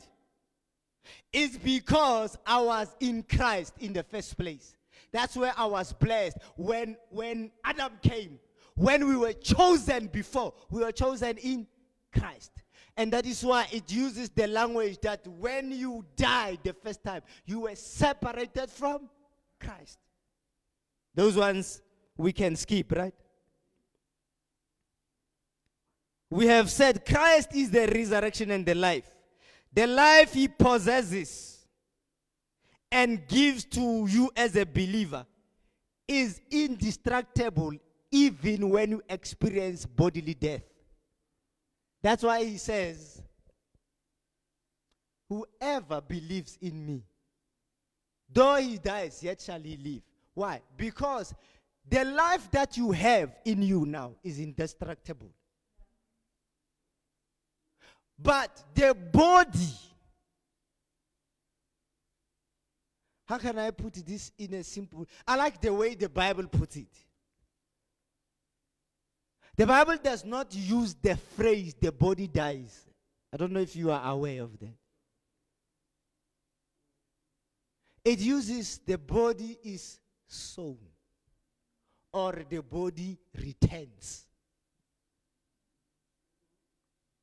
[1.33, 4.77] it's because I was in Christ in the first place.
[5.11, 6.37] That's where I was blessed.
[6.55, 8.39] When, when Adam came,
[8.75, 11.67] when we were chosen before, we were chosen in
[12.17, 12.53] Christ.
[12.95, 17.23] And that is why it uses the language that when you died the first time,
[17.45, 19.09] you were separated from
[19.59, 19.99] Christ.
[21.19, 21.81] Those ones
[22.15, 23.13] we can skip, right?
[26.29, 29.03] We have said Christ is the resurrection and the life.
[29.73, 31.67] The life he possesses
[32.89, 35.25] and gives to you as a believer
[36.07, 37.73] is indestructible
[38.09, 40.63] even when you experience bodily death.
[42.01, 43.21] That's why he says,
[45.27, 47.03] Whoever believes in me,
[48.31, 50.08] though he dies, yet shall he live.
[50.33, 50.61] Why?
[50.77, 51.33] Because
[51.87, 55.31] the life that you have in you now is indestructible.
[58.21, 59.73] But the body,
[63.25, 65.07] how can I put this in a simple?
[65.27, 66.87] I like the way the Bible puts it.
[69.55, 72.85] The Bible does not use the phrase the body dies.
[73.33, 74.73] I don't know if you are aware of that.
[78.05, 80.77] It uses the body is sown
[82.13, 84.25] or the body returns.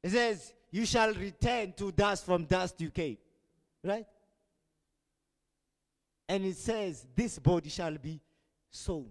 [0.02, 3.18] It says, You shall return to dust from dust you came.
[3.82, 4.06] Right?
[6.28, 8.20] And it says, This body shall be
[8.70, 9.06] sown.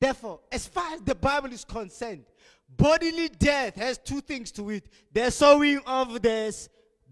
[0.00, 2.24] Therefore, as far as the Bible is concerned,
[2.68, 6.68] bodily death has two things to it the sowing of this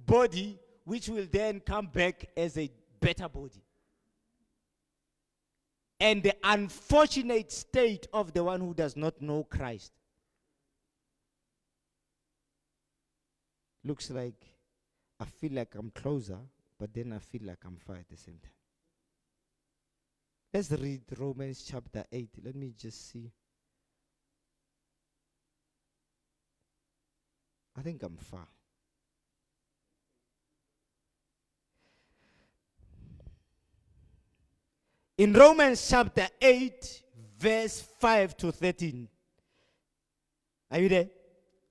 [0.07, 2.70] body, which will then come back as a
[3.01, 3.62] better body,
[6.01, 9.93] and the unfortunate state of the one who does not know Christ.
[13.85, 14.45] Looks like
[15.21, 16.39] I feel like I'm closer,
[16.79, 18.53] but then I feel like I'm far at the same time.
[20.53, 22.31] Let's read Romans chapter 8.
[22.45, 23.31] Let me just see.
[27.77, 28.47] I think I'm far.
[35.18, 37.02] In Romans chapter 8,
[37.40, 39.09] verse 5 to 13.
[40.70, 41.09] Are you there?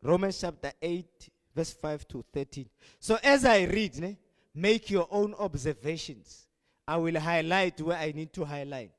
[0.03, 2.67] Romans chapter 8, verse 5 to 13.
[2.99, 4.17] So as I read, ne,
[4.53, 6.45] make your own observations.
[6.85, 8.91] I will highlight where I need to highlight.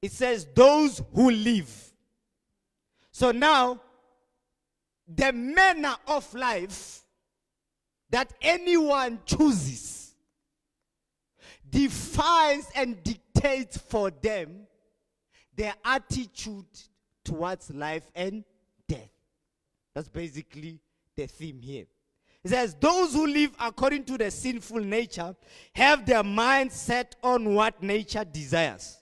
[0.00, 1.70] It says, Those who live.
[3.12, 3.82] So now,
[5.06, 7.02] the manner of life
[8.08, 10.14] that anyone chooses
[11.68, 13.29] defines and dictates
[13.90, 14.66] for them
[15.56, 16.66] their attitude
[17.24, 18.44] towards life and
[18.88, 19.10] death.
[19.94, 20.80] That's basically
[21.16, 21.86] the theme here.
[22.42, 25.34] It says, Those who live according to the sinful nature
[25.74, 28.98] have their mind set on what nature desires.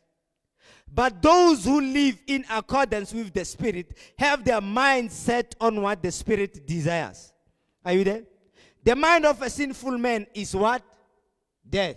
[0.92, 6.02] But those who live in accordance with the Spirit have their mind set on what
[6.02, 7.32] the Spirit desires.
[7.84, 8.22] Are you there?
[8.82, 10.82] The mind of a sinful man is what?
[11.68, 11.96] Death.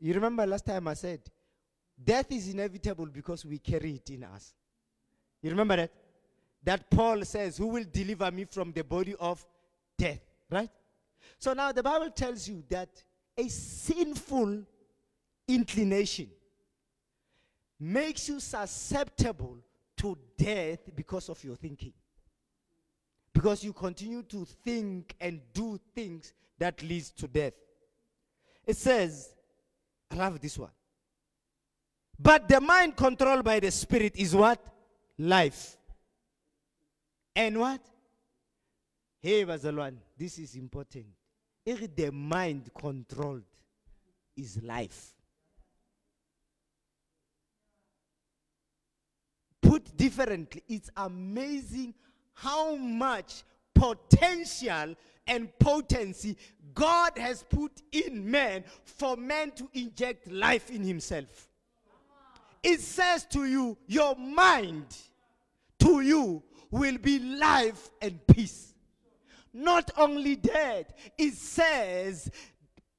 [0.00, 1.20] You remember last time I said,
[2.02, 4.54] death is inevitable because we carry it in us.
[5.42, 5.92] You remember that?
[6.62, 9.44] That Paul says, Who will deliver me from the body of
[9.96, 10.20] death?
[10.50, 10.70] Right?
[11.38, 12.88] So now the Bible tells you that
[13.36, 14.64] a sinful
[15.46, 16.28] inclination
[17.78, 19.58] makes you susceptible
[19.96, 21.92] to death because of your thinking.
[23.32, 27.52] Because you continue to think and do things that leads to death.
[28.66, 29.30] It says,
[30.18, 30.70] Love this one.
[32.18, 34.60] But the mind controlled by the spirit is what?
[35.18, 35.76] life.
[37.34, 37.80] And what?
[39.20, 41.06] Hey, Bazalwan, this is important.
[41.66, 43.42] If the mind controlled
[44.36, 45.14] is life.
[49.60, 51.94] Put differently, it's amazing
[52.32, 53.42] how much
[53.74, 54.94] potential
[55.26, 56.36] and potency
[56.78, 61.48] God has put in man for man to inject life in himself.
[62.62, 64.96] It says to you, your mind
[65.80, 68.74] to you will be life and peace.
[69.52, 72.30] not only dead, it says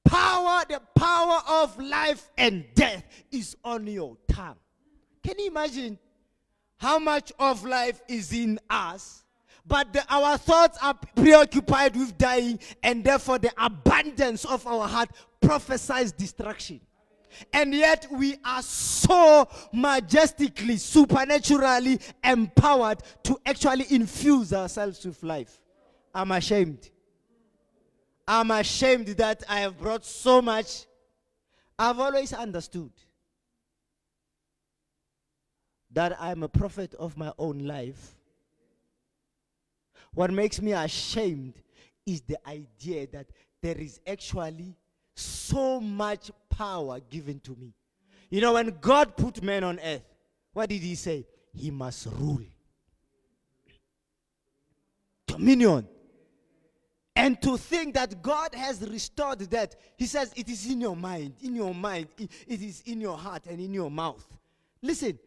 [0.04, 4.58] power, the power of life and death is on your tongue.
[5.24, 5.98] Can you imagine
[6.78, 9.24] how much of life is in us?
[9.70, 15.12] But the, our thoughts are preoccupied with dying, and therefore the abundance of our heart
[15.40, 16.82] prophesies destruction.
[17.54, 25.62] And yet we are so majestically, supernaturally empowered to actually infuse ourselves with life.
[26.16, 26.90] I'm ashamed.
[28.28, 30.88] I'm ashamed that I have brought so much.
[31.78, 32.92] I've always understood
[35.92, 38.16] that I'm a prophet of my own life.
[40.14, 41.54] What makes me ashamed
[42.06, 43.28] is the idea that
[43.62, 44.76] there is actually
[45.16, 47.74] so much power given to me.
[48.30, 50.04] You know, when God put man on earth,
[50.54, 51.26] what did he say?
[51.54, 52.44] He must rule.
[55.28, 55.88] Dominion.
[57.16, 61.34] And to think that God has restored that, he says it is in your mind,
[61.42, 64.26] in your mind, it is in your heart and in your mouth.
[64.82, 65.20] Listen,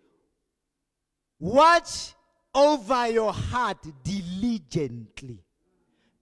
[1.39, 2.15] watch
[2.55, 5.39] over your heart diligently,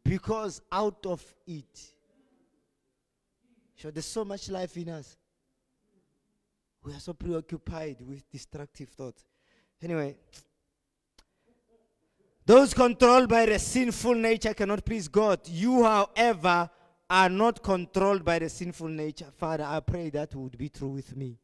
[0.05, 1.93] because out of it,
[3.77, 5.17] so there's so much life in us.
[6.83, 9.25] We are so preoccupied with destructive thoughts.
[9.83, 10.17] Anyway,
[12.45, 15.41] those controlled by the sinful nature cannot please God.
[15.47, 16.71] You, however,
[17.09, 19.29] are not controlled by the sinful nature.
[19.37, 21.39] Father, I pray that would be true with me.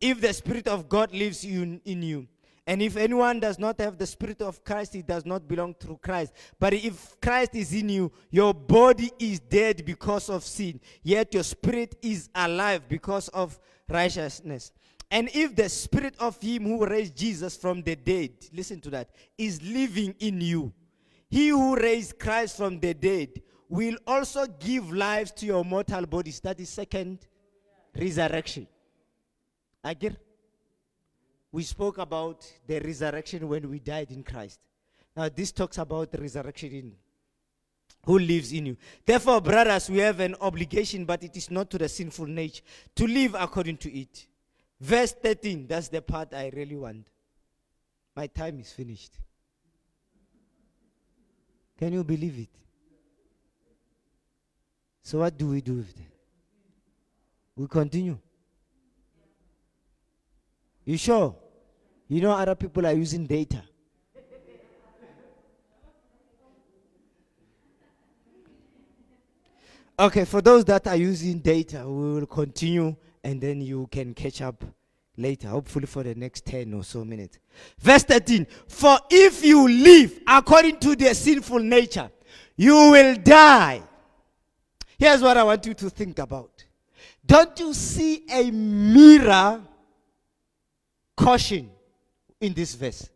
[0.00, 2.26] If the Spirit of God lives in, in you,
[2.66, 5.98] and if anyone does not have the Spirit of Christ, he does not belong to
[6.00, 6.32] Christ.
[6.60, 11.42] But if Christ is in you, your body is dead because of sin, yet your
[11.42, 13.58] spirit is alive because of
[13.88, 14.70] righteousness.
[15.10, 19.10] And if the spirit of him who raised Jesus from the dead, listen to that,
[19.36, 20.72] is living in you,
[21.28, 26.38] he who raised Christ from the dead will also give life to your mortal bodies.
[26.40, 27.26] That is second
[27.94, 28.68] resurrection.
[29.84, 30.16] Agir?
[31.52, 34.58] We spoke about the resurrection when we died in Christ.
[35.14, 36.92] Now, this talks about the resurrection in
[38.04, 38.76] who lives in you.
[39.04, 42.62] Therefore, brothers, we have an obligation, but it is not to the sinful nature,
[42.96, 44.26] to live according to it.
[44.80, 47.06] Verse 13, that's the part I really want.
[48.16, 49.18] My time is finished.
[51.78, 52.48] Can you believe it?
[55.02, 56.06] So, what do we do with it?
[57.56, 58.18] We continue.
[60.84, 61.36] You sure?
[62.12, 63.62] You know, other people are using data.
[69.98, 72.94] Okay, for those that are using data, we will continue
[73.24, 74.62] and then you can catch up
[75.16, 77.38] later, hopefully for the next 10 or so minutes.
[77.78, 82.10] Verse 13 For if you live according to their sinful nature,
[82.56, 83.80] you will die.
[84.98, 86.62] Here's what I want you to think about.
[87.24, 89.62] Don't you see a mirror
[91.16, 91.70] caution
[92.42, 93.08] in this verse?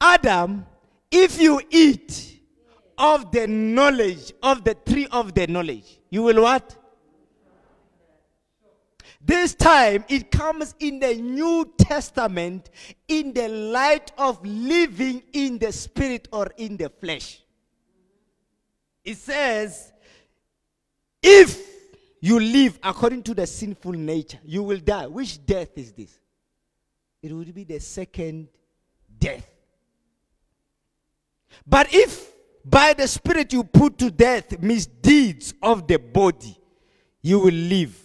[0.00, 0.66] Adam,
[1.10, 2.40] if you eat
[2.98, 6.76] of the knowledge of the tree of the knowledge, you will what?
[9.20, 12.70] This time it comes in the New Testament
[13.08, 17.42] in the light of living in the spirit or in the flesh.
[19.04, 19.92] It says,
[21.22, 21.60] if
[22.20, 25.06] you live according to the sinful nature, you will die.
[25.06, 26.18] Which death is this?
[27.26, 28.46] It would be the second
[29.18, 29.50] death.
[31.66, 32.32] But if
[32.64, 36.56] by the Spirit you put to death misdeeds of the body,
[37.22, 38.00] you will live.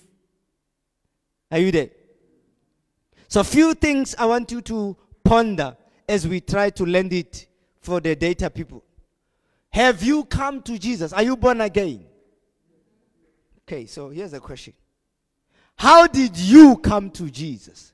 [1.52, 1.90] Are you there?
[3.28, 5.78] So, a few things I want you to ponder
[6.10, 7.46] as we try to lend it
[7.80, 8.84] for the data people.
[9.70, 11.14] Have you come to Jesus?
[11.14, 12.06] Are you born again?
[13.68, 14.74] Okay, so here's a question
[15.76, 17.91] How did you come to Jesus?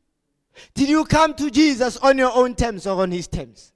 [0.74, 3.74] Did you come to Jesus on your own terms or on his terms?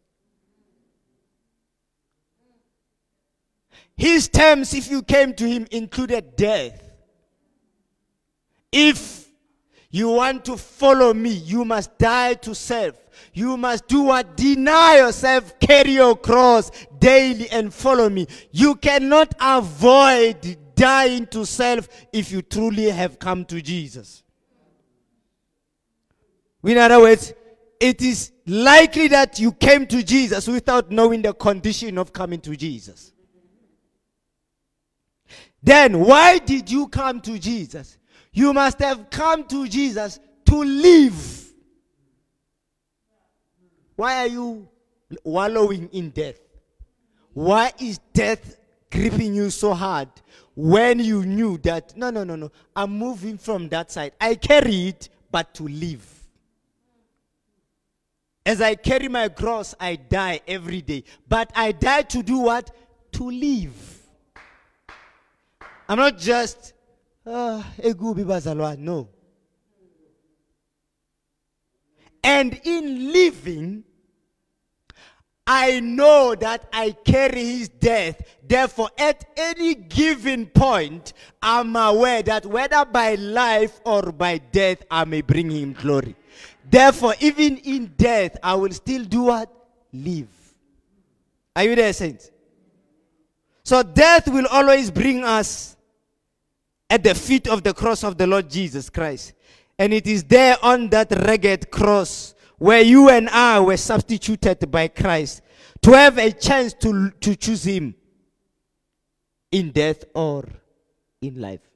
[3.95, 6.82] His terms, if you came to him, included death.
[8.71, 9.27] If
[9.91, 12.95] you want to follow me, you must die to self.
[13.34, 14.36] You must do what?
[14.38, 18.27] Deny yourself, carry your cross daily, and follow me.
[18.51, 24.20] You cannot avoid dying to self if you truly have come to Jesus.
[26.64, 27.34] In other words,
[27.80, 32.55] it is likely that you came to Jesus without knowing the condition of coming to
[32.55, 33.12] Jesus.
[35.64, 37.97] Then why did you come to Jesus?
[38.32, 41.53] You must have come to Jesus to live.
[43.95, 44.68] Why are you
[45.24, 46.39] wallowing in death?
[47.34, 48.57] Why is death
[48.91, 50.09] gripping you so hard
[50.55, 54.14] when you knew that, no, no, no, no, I'm moving from that side?
[54.20, 56.20] I carry it, but to live.
[58.45, 61.03] As I carry my cross, I die every day.
[61.27, 62.71] But I die to do what?
[63.13, 63.99] To live.
[65.87, 66.73] I'm not just,
[67.25, 67.61] uh,
[68.79, 69.09] no.
[72.23, 73.83] And in living,
[75.45, 78.21] I know that I carry his death.
[78.47, 85.03] Therefore, at any given point, I'm aware that whether by life or by death, I
[85.05, 86.15] may bring him glory.
[86.72, 89.51] Therefore, even in death, I will still do what?
[89.91, 90.30] Live.
[91.53, 92.32] Are you there, saints?
[93.63, 95.76] So, death will always bring us
[96.89, 99.34] at the feet of the cross of the Lord Jesus Christ.
[99.78, 104.88] And it is there on that rugged cross where you and I were substituted by
[104.88, 105.41] Christ
[105.82, 107.95] to have a chance to, to choose Him
[109.51, 110.47] in death or
[111.22, 111.67] in life.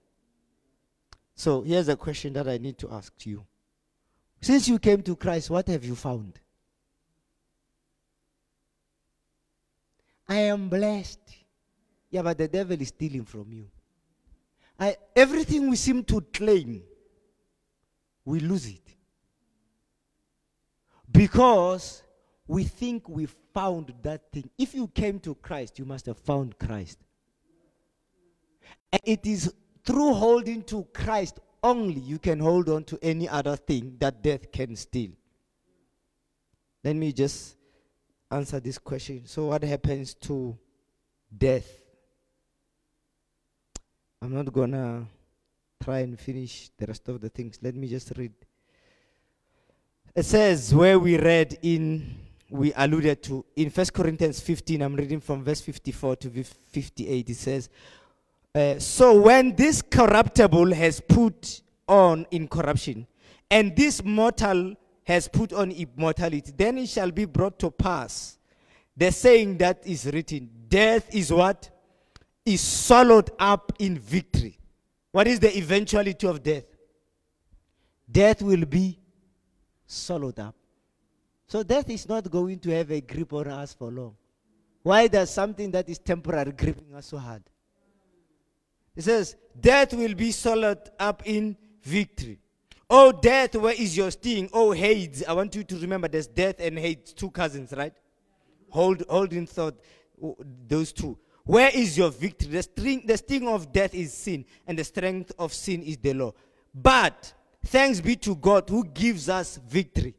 [1.36, 3.46] So here's a question that I need to ask you.
[4.46, 6.40] Since you came to Christ, what have you found?
[10.30, 11.36] I am blessed.
[12.12, 13.66] Yeah, but the devil is stealing from you.
[14.80, 16.84] I, everything we seem to claim,
[18.24, 18.96] we lose it.
[21.12, 22.04] Because
[22.48, 24.48] we think we found that thing.
[24.60, 27.00] If you came to Christ, you must have found Christ.
[28.92, 29.52] And it is
[29.84, 34.52] through holding to Christ only you can hold on to any other thing that death
[34.52, 35.12] can steal.
[36.84, 37.56] Let me just
[38.30, 39.24] answer this question.
[39.26, 40.56] So, what happens to
[41.36, 41.68] death?
[44.22, 45.08] I'm not gonna
[45.84, 47.58] try and finish the rest of the things.
[47.62, 48.34] Let me just read
[50.16, 52.16] it says where we read in,
[52.50, 57.30] we alluded to in First Corinthians 15, I'm reading from verse 54 to 58.
[57.30, 57.70] It says,
[58.56, 63.06] uh, So when this corruptible has put on incorruption,
[63.52, 68.38] and this mortal has put on immortality, then it shall be brought to pass.
[68.98, 71.70] The saying that is written, Death is what?
[72.46, 74.58] Is swallowed up in victory.
[75.12, 76.66] What is the eventuality of death?
[78.10, 79.00] Death will be
[79.86, 80.56] swallowed up.
[81.48, 84.16] So death is not going to have a grip on us for long.
[84.84, 87.44] Why does something that is temporary gripping us so hard?
[88.96, 92.40] It says, Death will be swallowed up in victory.
[92.90, 94.50] Oh, death, where is your sting?
[94.54, 95.24] Oh, Hades.
[95.28, 97.94] I want you to remember there's death and Hades, two cousins, right?
[98.70, 99.80] Hold, hold in thought
[100.68, 101.18] those two.
[101.44, 102.50] Where is your victory?
[102.50, 106.14] The sting, the sting of death is sin, and the strength of sin is the
[106.14, 106.34] law.
[106.74, 107.34] But
[107.66, 110.14] Thanks be to God who gives us victory.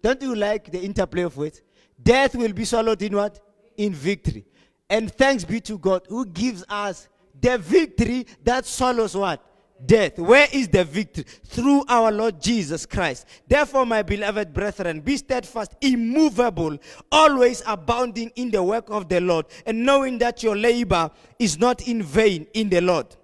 [0.00, 1.60] Don't you like the interplay of words?
[2.00, 3.40] Death will be swallowed in what?
[3.76, 4.46] In victory.
[4.88, 7.08] And thanks be to God who gives us
[7.44, 9.44] the victory that swallows what?
[9.84, 10.18] Death.
[10.18, 11.24] Where is the victory?
[11.44, 13.26] Through our Lord Jesus Christ.
[13.46, 16.78] Therefore, my beloved brethren, be steadfast, immovable,
[17.12, 21.86] always abounding in the work of the Lord, and knowing that your labor is not
[21.86, 23.14] in vain in the Lord.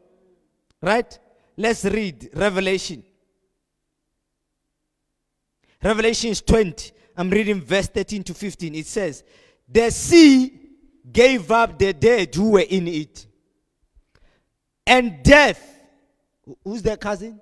[0.82, 1.18] Right?
[1.56, 3.02] Let's read Revelation
[5.82, 8.74] Revelations 20, I'm reading verse 13 to 15.
[8.74, 9.24] It says,
[9.66, 10.52] The sea
[11.10, 13.26] gave up the dead who were in it.
[14.86, 15.62] And death,
[16.64, 17.40] who's their cousin?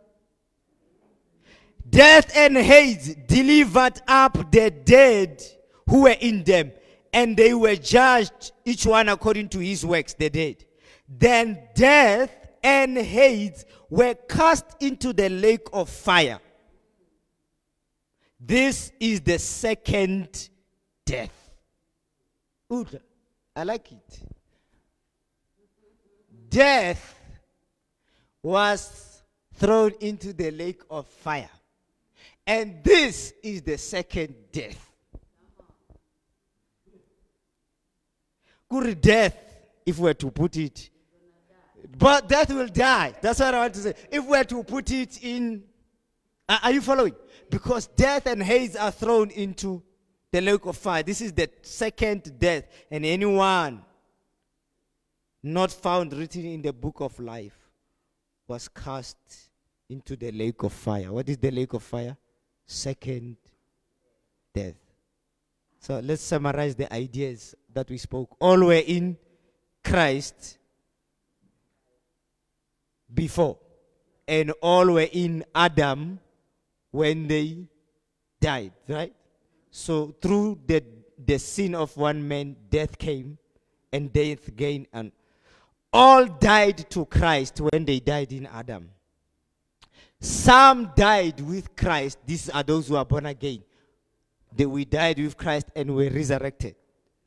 [1.89, 5.43] Death and Hades delivered up the dead
[5.89, 6.73] who were in them,
[7.13, 10.65] and they were judged, each one according to his works, the dead.
[11.09, 12.31] Then death
[12.63, 16.41] and Hades were cast into the lake of fire.
[18.39, 20.51] This is the second
[21.07, 21.33] death.
[22.73, 22.87] Ooh,
[23.57, 24.21] I like it.
[26.51, 27.18] Death
[28.43, 29.23] was
[29.55, 31.51] thrown into the lake of fire.
[32.47, 34.85] And this is the second death.
[38.71, 39.37] Good death,
[39.85, 40.91] if we're to put it.
[41.97, 43.15] But death will die.
[43.21, 43.95] That's what I want to say.
[44.11, 45.65] If we're to put it in.
[46.49, 47.15] Are you following?
[47.51, 49.83] because death and Hades are thrown into
[50.31, 51.03] the lake of fire.
[51.03, 53.83] This is the second death, and anyone
[55.43, 57.57] not found written in the book of life
[58.49, 59.17] was cast
[59.91, 61.13] into the lake of fire.
[61.13, 62.17] What is the lake of fire?
[62.67, 63.37] Second
[64.55, 64.75] death.
[65.79, 68.35] So let's summarize the ideas that we spoke.
[68.41, 69.17] All were in
[69.85, 70.59] Christ
[73.13, 73.59] before,
[74.27, 76.19] and all were in Adam
[76.91, 77.69] when they
[78.41, 79.15] died, right?
[79.71, 80.83] So through the,
[81.25, 83.39] the sin of one man, death came,
[83.93, 85.13] and death gained and
[85.93, 88.91] all died to Christ when they died in Adam.
[90.21, 92.19] Some died with Christ.
[92.27, 93.63] These are those who are born again.
[94.55, 96.75] They, we died with Christ and were resurrected.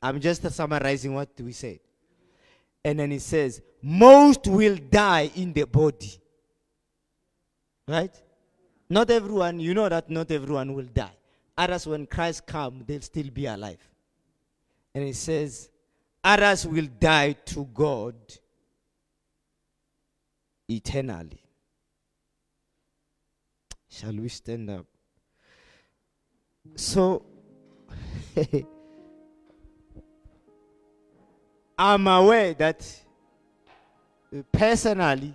[0.02, 1.80] I'm just summarizing what we said.
[2.84, 6.12] And then it says, most will die in the body.
[7.86, 8.14] Right?
[8.90, 11.12] Not everyone, you know that not everyone will die.
[11.56, 13.78] Others, when Christ comes, they'll still be alive.
[14.94, 15.70] And it says,
[16.22, 18.14] others will die to God
[20.76, 21.40] eternally.
[23.88, 24.86] Shall we stand up?
[26.76, 27.24] So,
[31.78, 33.02] I'm aware that
[34.50, 35.34] personally,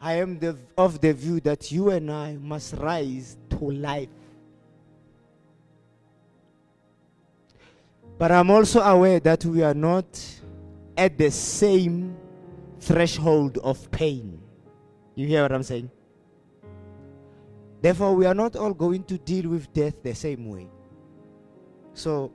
[0.00, 4.08] I am the, of the view that you and I must rise to life.
[8.18, 10.04] But I'm also aware that we are not
[10.96, 12.16] at the same
[12.84, 14.40] threshold of pain.
[15.14, 15.90] You hear what I'm saying?
[17.80, 20.68] Therefore, we are not all going to deal with death the same way.
[21.94, 22.32] So,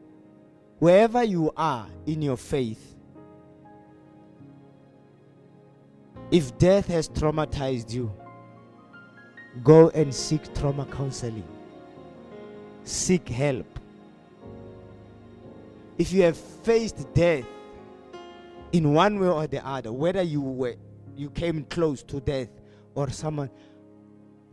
[0.80, 2.96] wherever you are in your faith,
[6.32, 8.12] if death has traumatized you,
[9.64, 11.48] go and seek trauma counseling.
[12.84, 13.80] Seek help.
[15.98, 17.46] If you have faced death
[18.72, 20.76] in one way or the other, whether you were
[21.16, 22.50] you came close to death
[22.96, 23.50] or someone,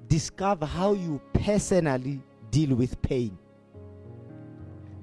[0.09, 3.39] discover how you personally deal with pain.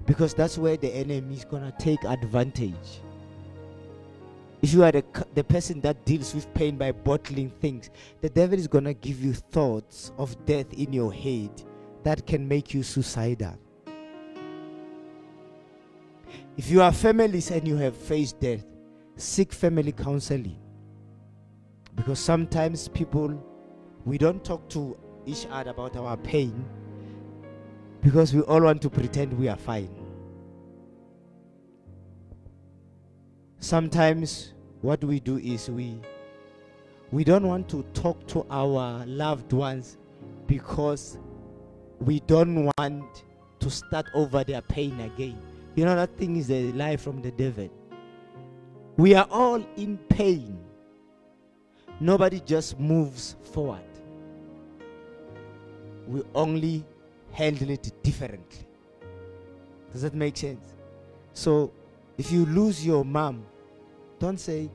[0.05, 3.01] Because that's where the enemy is gonna take advantage.
[4.61, 5.03] If you are the,
[5.35, 7.89] the person that deals with pain by bottling things,
[8.21, 11.49] the devil is gonna give you thoughts of death in your head
[12.03, 13.57] that can make you suicidal.
[16.57, 18.65] If you are families and you have faced death,
[19.15, 20.57] seek family counseling.
[21.95, 23.41] Because sometimes people,
[24.05, 26.65] we don't talk to each other about our pain
[28.01, 29.89] because we all want to pretend we are fine.
[33.59, 35.97] Sometimes what we do is we
[37.11, 39.97] we don't want to talk to our loved ones
[40.47, 41.17] because
[41.99, 43.23] we don't want
[43.59, 45.37] to start over their pain again.
[45.75, 47.69] You know, that thing is a lie from the devil.
[48.95, 50.59] We are all in pain.
[51.99, 53.81] Nobody just moves forward.
[56.07, 56.85] We only
[57.31, 58.67] handle it differently.
[59.91, 60.73] Does that make sense?
[61.33, 61.71] So,
[62.17, 63.45] if you lose your mom,
[64.19, 64.69] don't say,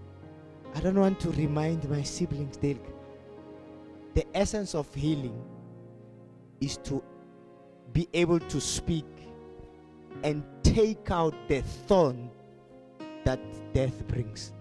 [0.74, 2.56] I don't want to remind my siblings.
[2.56, 2.76] they
[4.14, 5.40] The essence of healing
[6.60, 7.02] is to
[7.92, 9.06] be able to speak
[10.24, 12.30] and take out the thorn
[13.28, 14.52] that death brings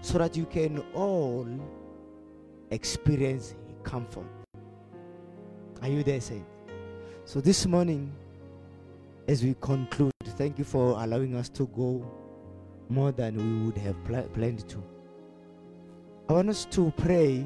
[0.00, 1.44] so that you can all
[2.70, 4.28] experience comfort.
[5.82, 6.46] Are you there, saint?
[7.24, 8.12] So this morning,
[9.26, 12.08] as we conclude, thank you for allowing us to go
[12.88, 14.80] more than we would have pl- planned to.
[16.28, 17.44] I want us to pray.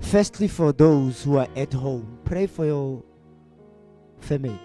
[0.00, 3.02] Firstly, for those who are at home, pray for your
[4.20, 4.58] family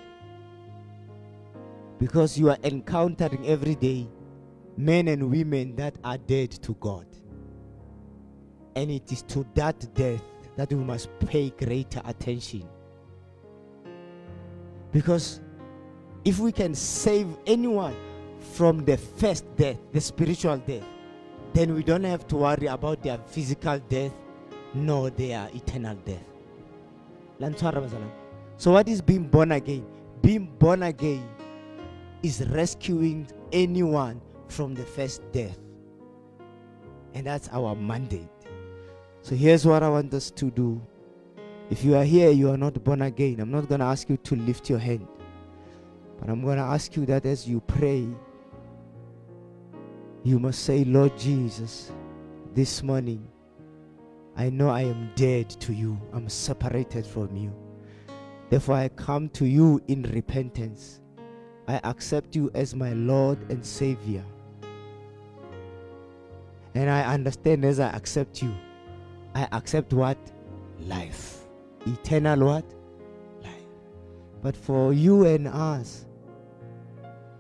[2.00, 4.08] because you are encountering every day
[4.78, 7.06] men and women that are dead to God.
[8.76, 10.22] And it is to that death
[10.56, 12.68] that we must pay greater attention.
[14.91, 15.41] Because
[16.26, 17.96] if we can save anyone
[18.39, 20.84] from the first death, the spiritual death,
[21.54, 24.14] then we don't have to worry about their physical death
[24.74, 26.24] nor their eternal death.
[28.58, 29.86] So, what is being born again?
[30.22, 31.28] Being born again
[32.24, 35.59] is rescuing anyone from the first death.
[37.13, 38.30] And that's our mandate.
[39.21, 40.82] So here's what I want us to do.
[41.69, 43.39] If you are here, you are not born again.
[43.39, 45.07] I'm not going to ask you to lift your hand.
[46.19, 48.07] But I'm going to ask you that as you pray,
[50.24, 51.91] you must say, Lord Jesus,
[52.53, 53.28] this morning,
[54.36, 55.99] I know I am dead to you.
[56.13, 57.53] I'm separated from you.
[58.49, 61.01] Therefore, I come to you in repentance.
[61.68, 64.24] I accept you as my Lord and Savior.
[66.76, 68.53] And I understand as I accept you,
[69.36, 70.18] I accept what?
[70.80, 71.45] Life.
[71.86, 72.66] Eternal what?
[73.43, 73.53] Life.
[74.41, 76.05] But for you and us,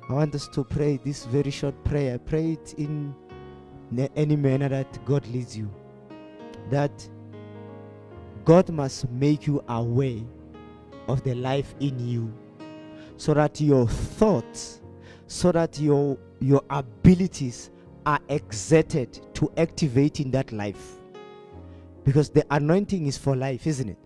[0.09, 2.19] I want us to pray this very short prayer.
[2.19, 3.15] Pray it in
[4.15, 5.69] any manner that God leads you.
[6.69, 7.09] That
[8.45, 10.21] God must make you aware
[11.07, 12.33] of the life in you
[13.23, 14.81] so that your thoughts
[15.27, 17.71] so that your your abilities
[18.05, 20.97] are exerted to activate in that life.
[22.03, 23.97] Because the anointing is for life, isn't it?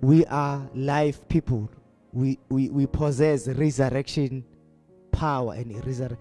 [0.00, 1.70] We are life people.
[2.12, 4.44] We we, we possess resurrection
[5.12, 6.18] power and resurrection.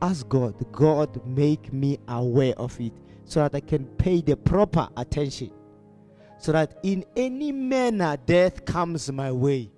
[0.00, 2.92] Ask God, God, make me aware of it
[3.24, 5.50] so that I can pay the proper attention.
[6.38, 9.72] So that in any manner death comes my way,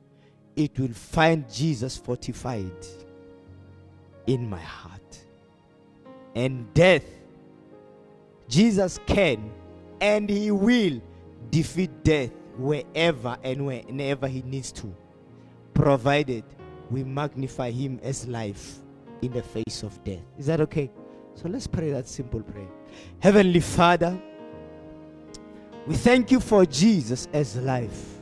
[0.56, 2.86] it will find Jesus fortified
[4.26, 5.18] in my heart.
[6.34, 7.04] And death,
[8.48, 9.50] Jesus can
[10.00, 11.00] and he will
[11.50, 14.94] defeat death wherever and whenever he needs to,
[15.74, 16.44] provided
[16.90, 18.78] we magnify him as life
[19.22, 20.22] in the face of death.
[20.38, 20.90] Is that okay?
[21.34, 22.68] So let's pray that simple prayer.
[23.20, 24.20] Heavenly Father,
[25.86, 28.20] we thank you for Jesus as life.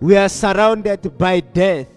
[0.00, 1.88] We are surrounded by death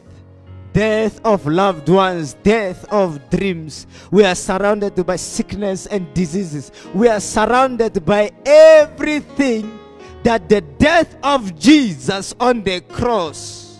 [0.73, 3.87] death of loved ones, death of dreams.
[4.11, 6.71] We are surrounded by sickness and diseases.
[6.93, 9.79] We are surrounded by everything
[10.23, 13.77] that the death of Jesus on the cross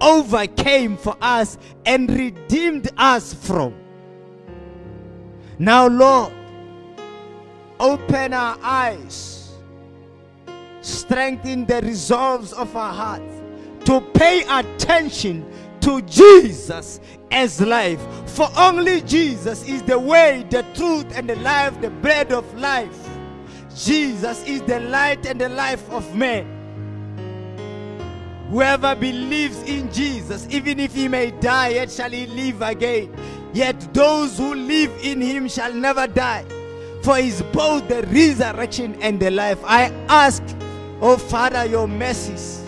[0.00, 1.56] overcame for us
[1.86, 3.74] and redeemed us from.
[5.58, 6.32] Now, Lord,
[7.78, 9.43] open our eyes,
[10.84, 13.40] strengthen the resolves of our hearts
[13.86, 15.44] to pay attention
[15.80, 18.00] to Jesus as life.
[18.26, 23.08] For only Jesus is the way, the truth, and the life, the bread of life.
[23.74, 26.46] Jesus is the light and the life of man.
[28.50, 33.14] Whoever believes in Jesus, even if he may die, yet shall he live again.
[33.52, 36.44] Yet those who live in him shall never die.
[37.02, 39.58] For he is both the resurrection and the life.
[39.64, 40.42] I ask,
[41.00, 42.64] oh Father, your mercies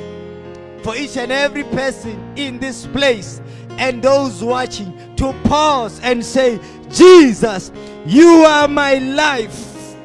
[0.83, 3.41] for each and every person in this place
[3.79, 6.61] and those watching to pause and say,
[6.91, 7.73] Jesus,
[8.07, 9.97] you are my life.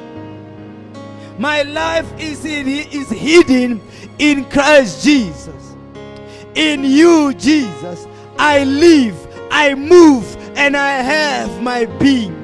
[1.37, 3.81] My life is, in, is hidden
[4.19, 5.75] in Christ Jesus.
[6.55, 8.07] In you, Jesus,
[8.37, 9.15] I live,
[9.51, 12.37] I move, and I have my being.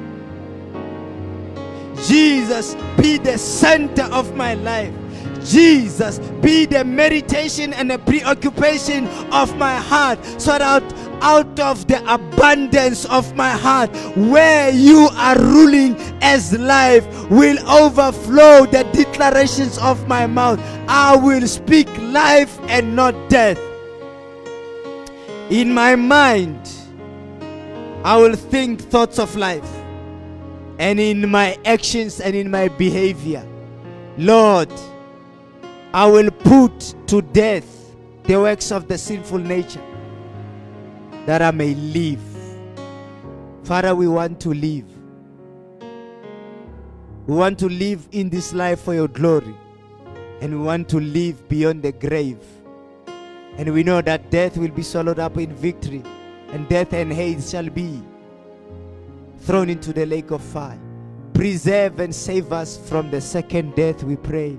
[2.06, 4.94] Jesus, be the center of my life.
[5.44, 10.82] Jesus be the meditation and the preoccupation of my heart so that
[11.20, 18.66] out of the abundance of my heart where you are ruling as life will overflow
[18.66, 20.60] the declarations of my mouth.
[20.88, 23.58] I will speak life and not death.
[25.50, 26.68] In my mind
[28.04, 29.68] i will think thoughts of life
[30.78, 33.44] and in my actions and in my behavior.
[34.16, 34.70] Lord
[35.94, 39.82] I will put to death the works of the sinful nature
[41.24, 42.20] that I may live.
[43.64, 44.84] Father, we want to live.
[47.26, 49.54] We want to live in this life for your glory.
[50.42, 52.42] And we want to live beyond the grave.
[53.56, 56.02] And we know that death will be swallowed up in victory.
[56.48, 58.02] And death and Hades shall be
[59.40, 60.78] thrown into the lake of fire.
[61.32, 64.58] Preserve and save us from the second death, we pray.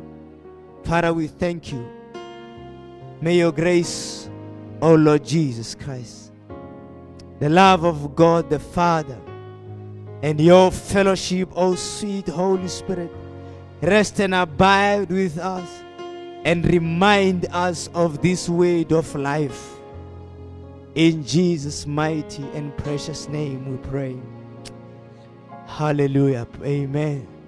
[0.84, 1.88] Father, we thank you.
[3.22, 4.30] May your grace,
[4.82, 6.32] O oh Lord Jesus Christ,
[7.40, 9.18] the love of God the Father,
[10.22, 13.12] and your fellowship, O oh sweet Holy Spirit,
[13.82, 15.70] rest and abide with us
[16.46, 19.76] and remind us of this word of life.
[20.96, 24.18] In Jesus' mighty and precious name we pray.
[25.68, 26.48] Hallelujah.
[26.64, 27.39] Amen.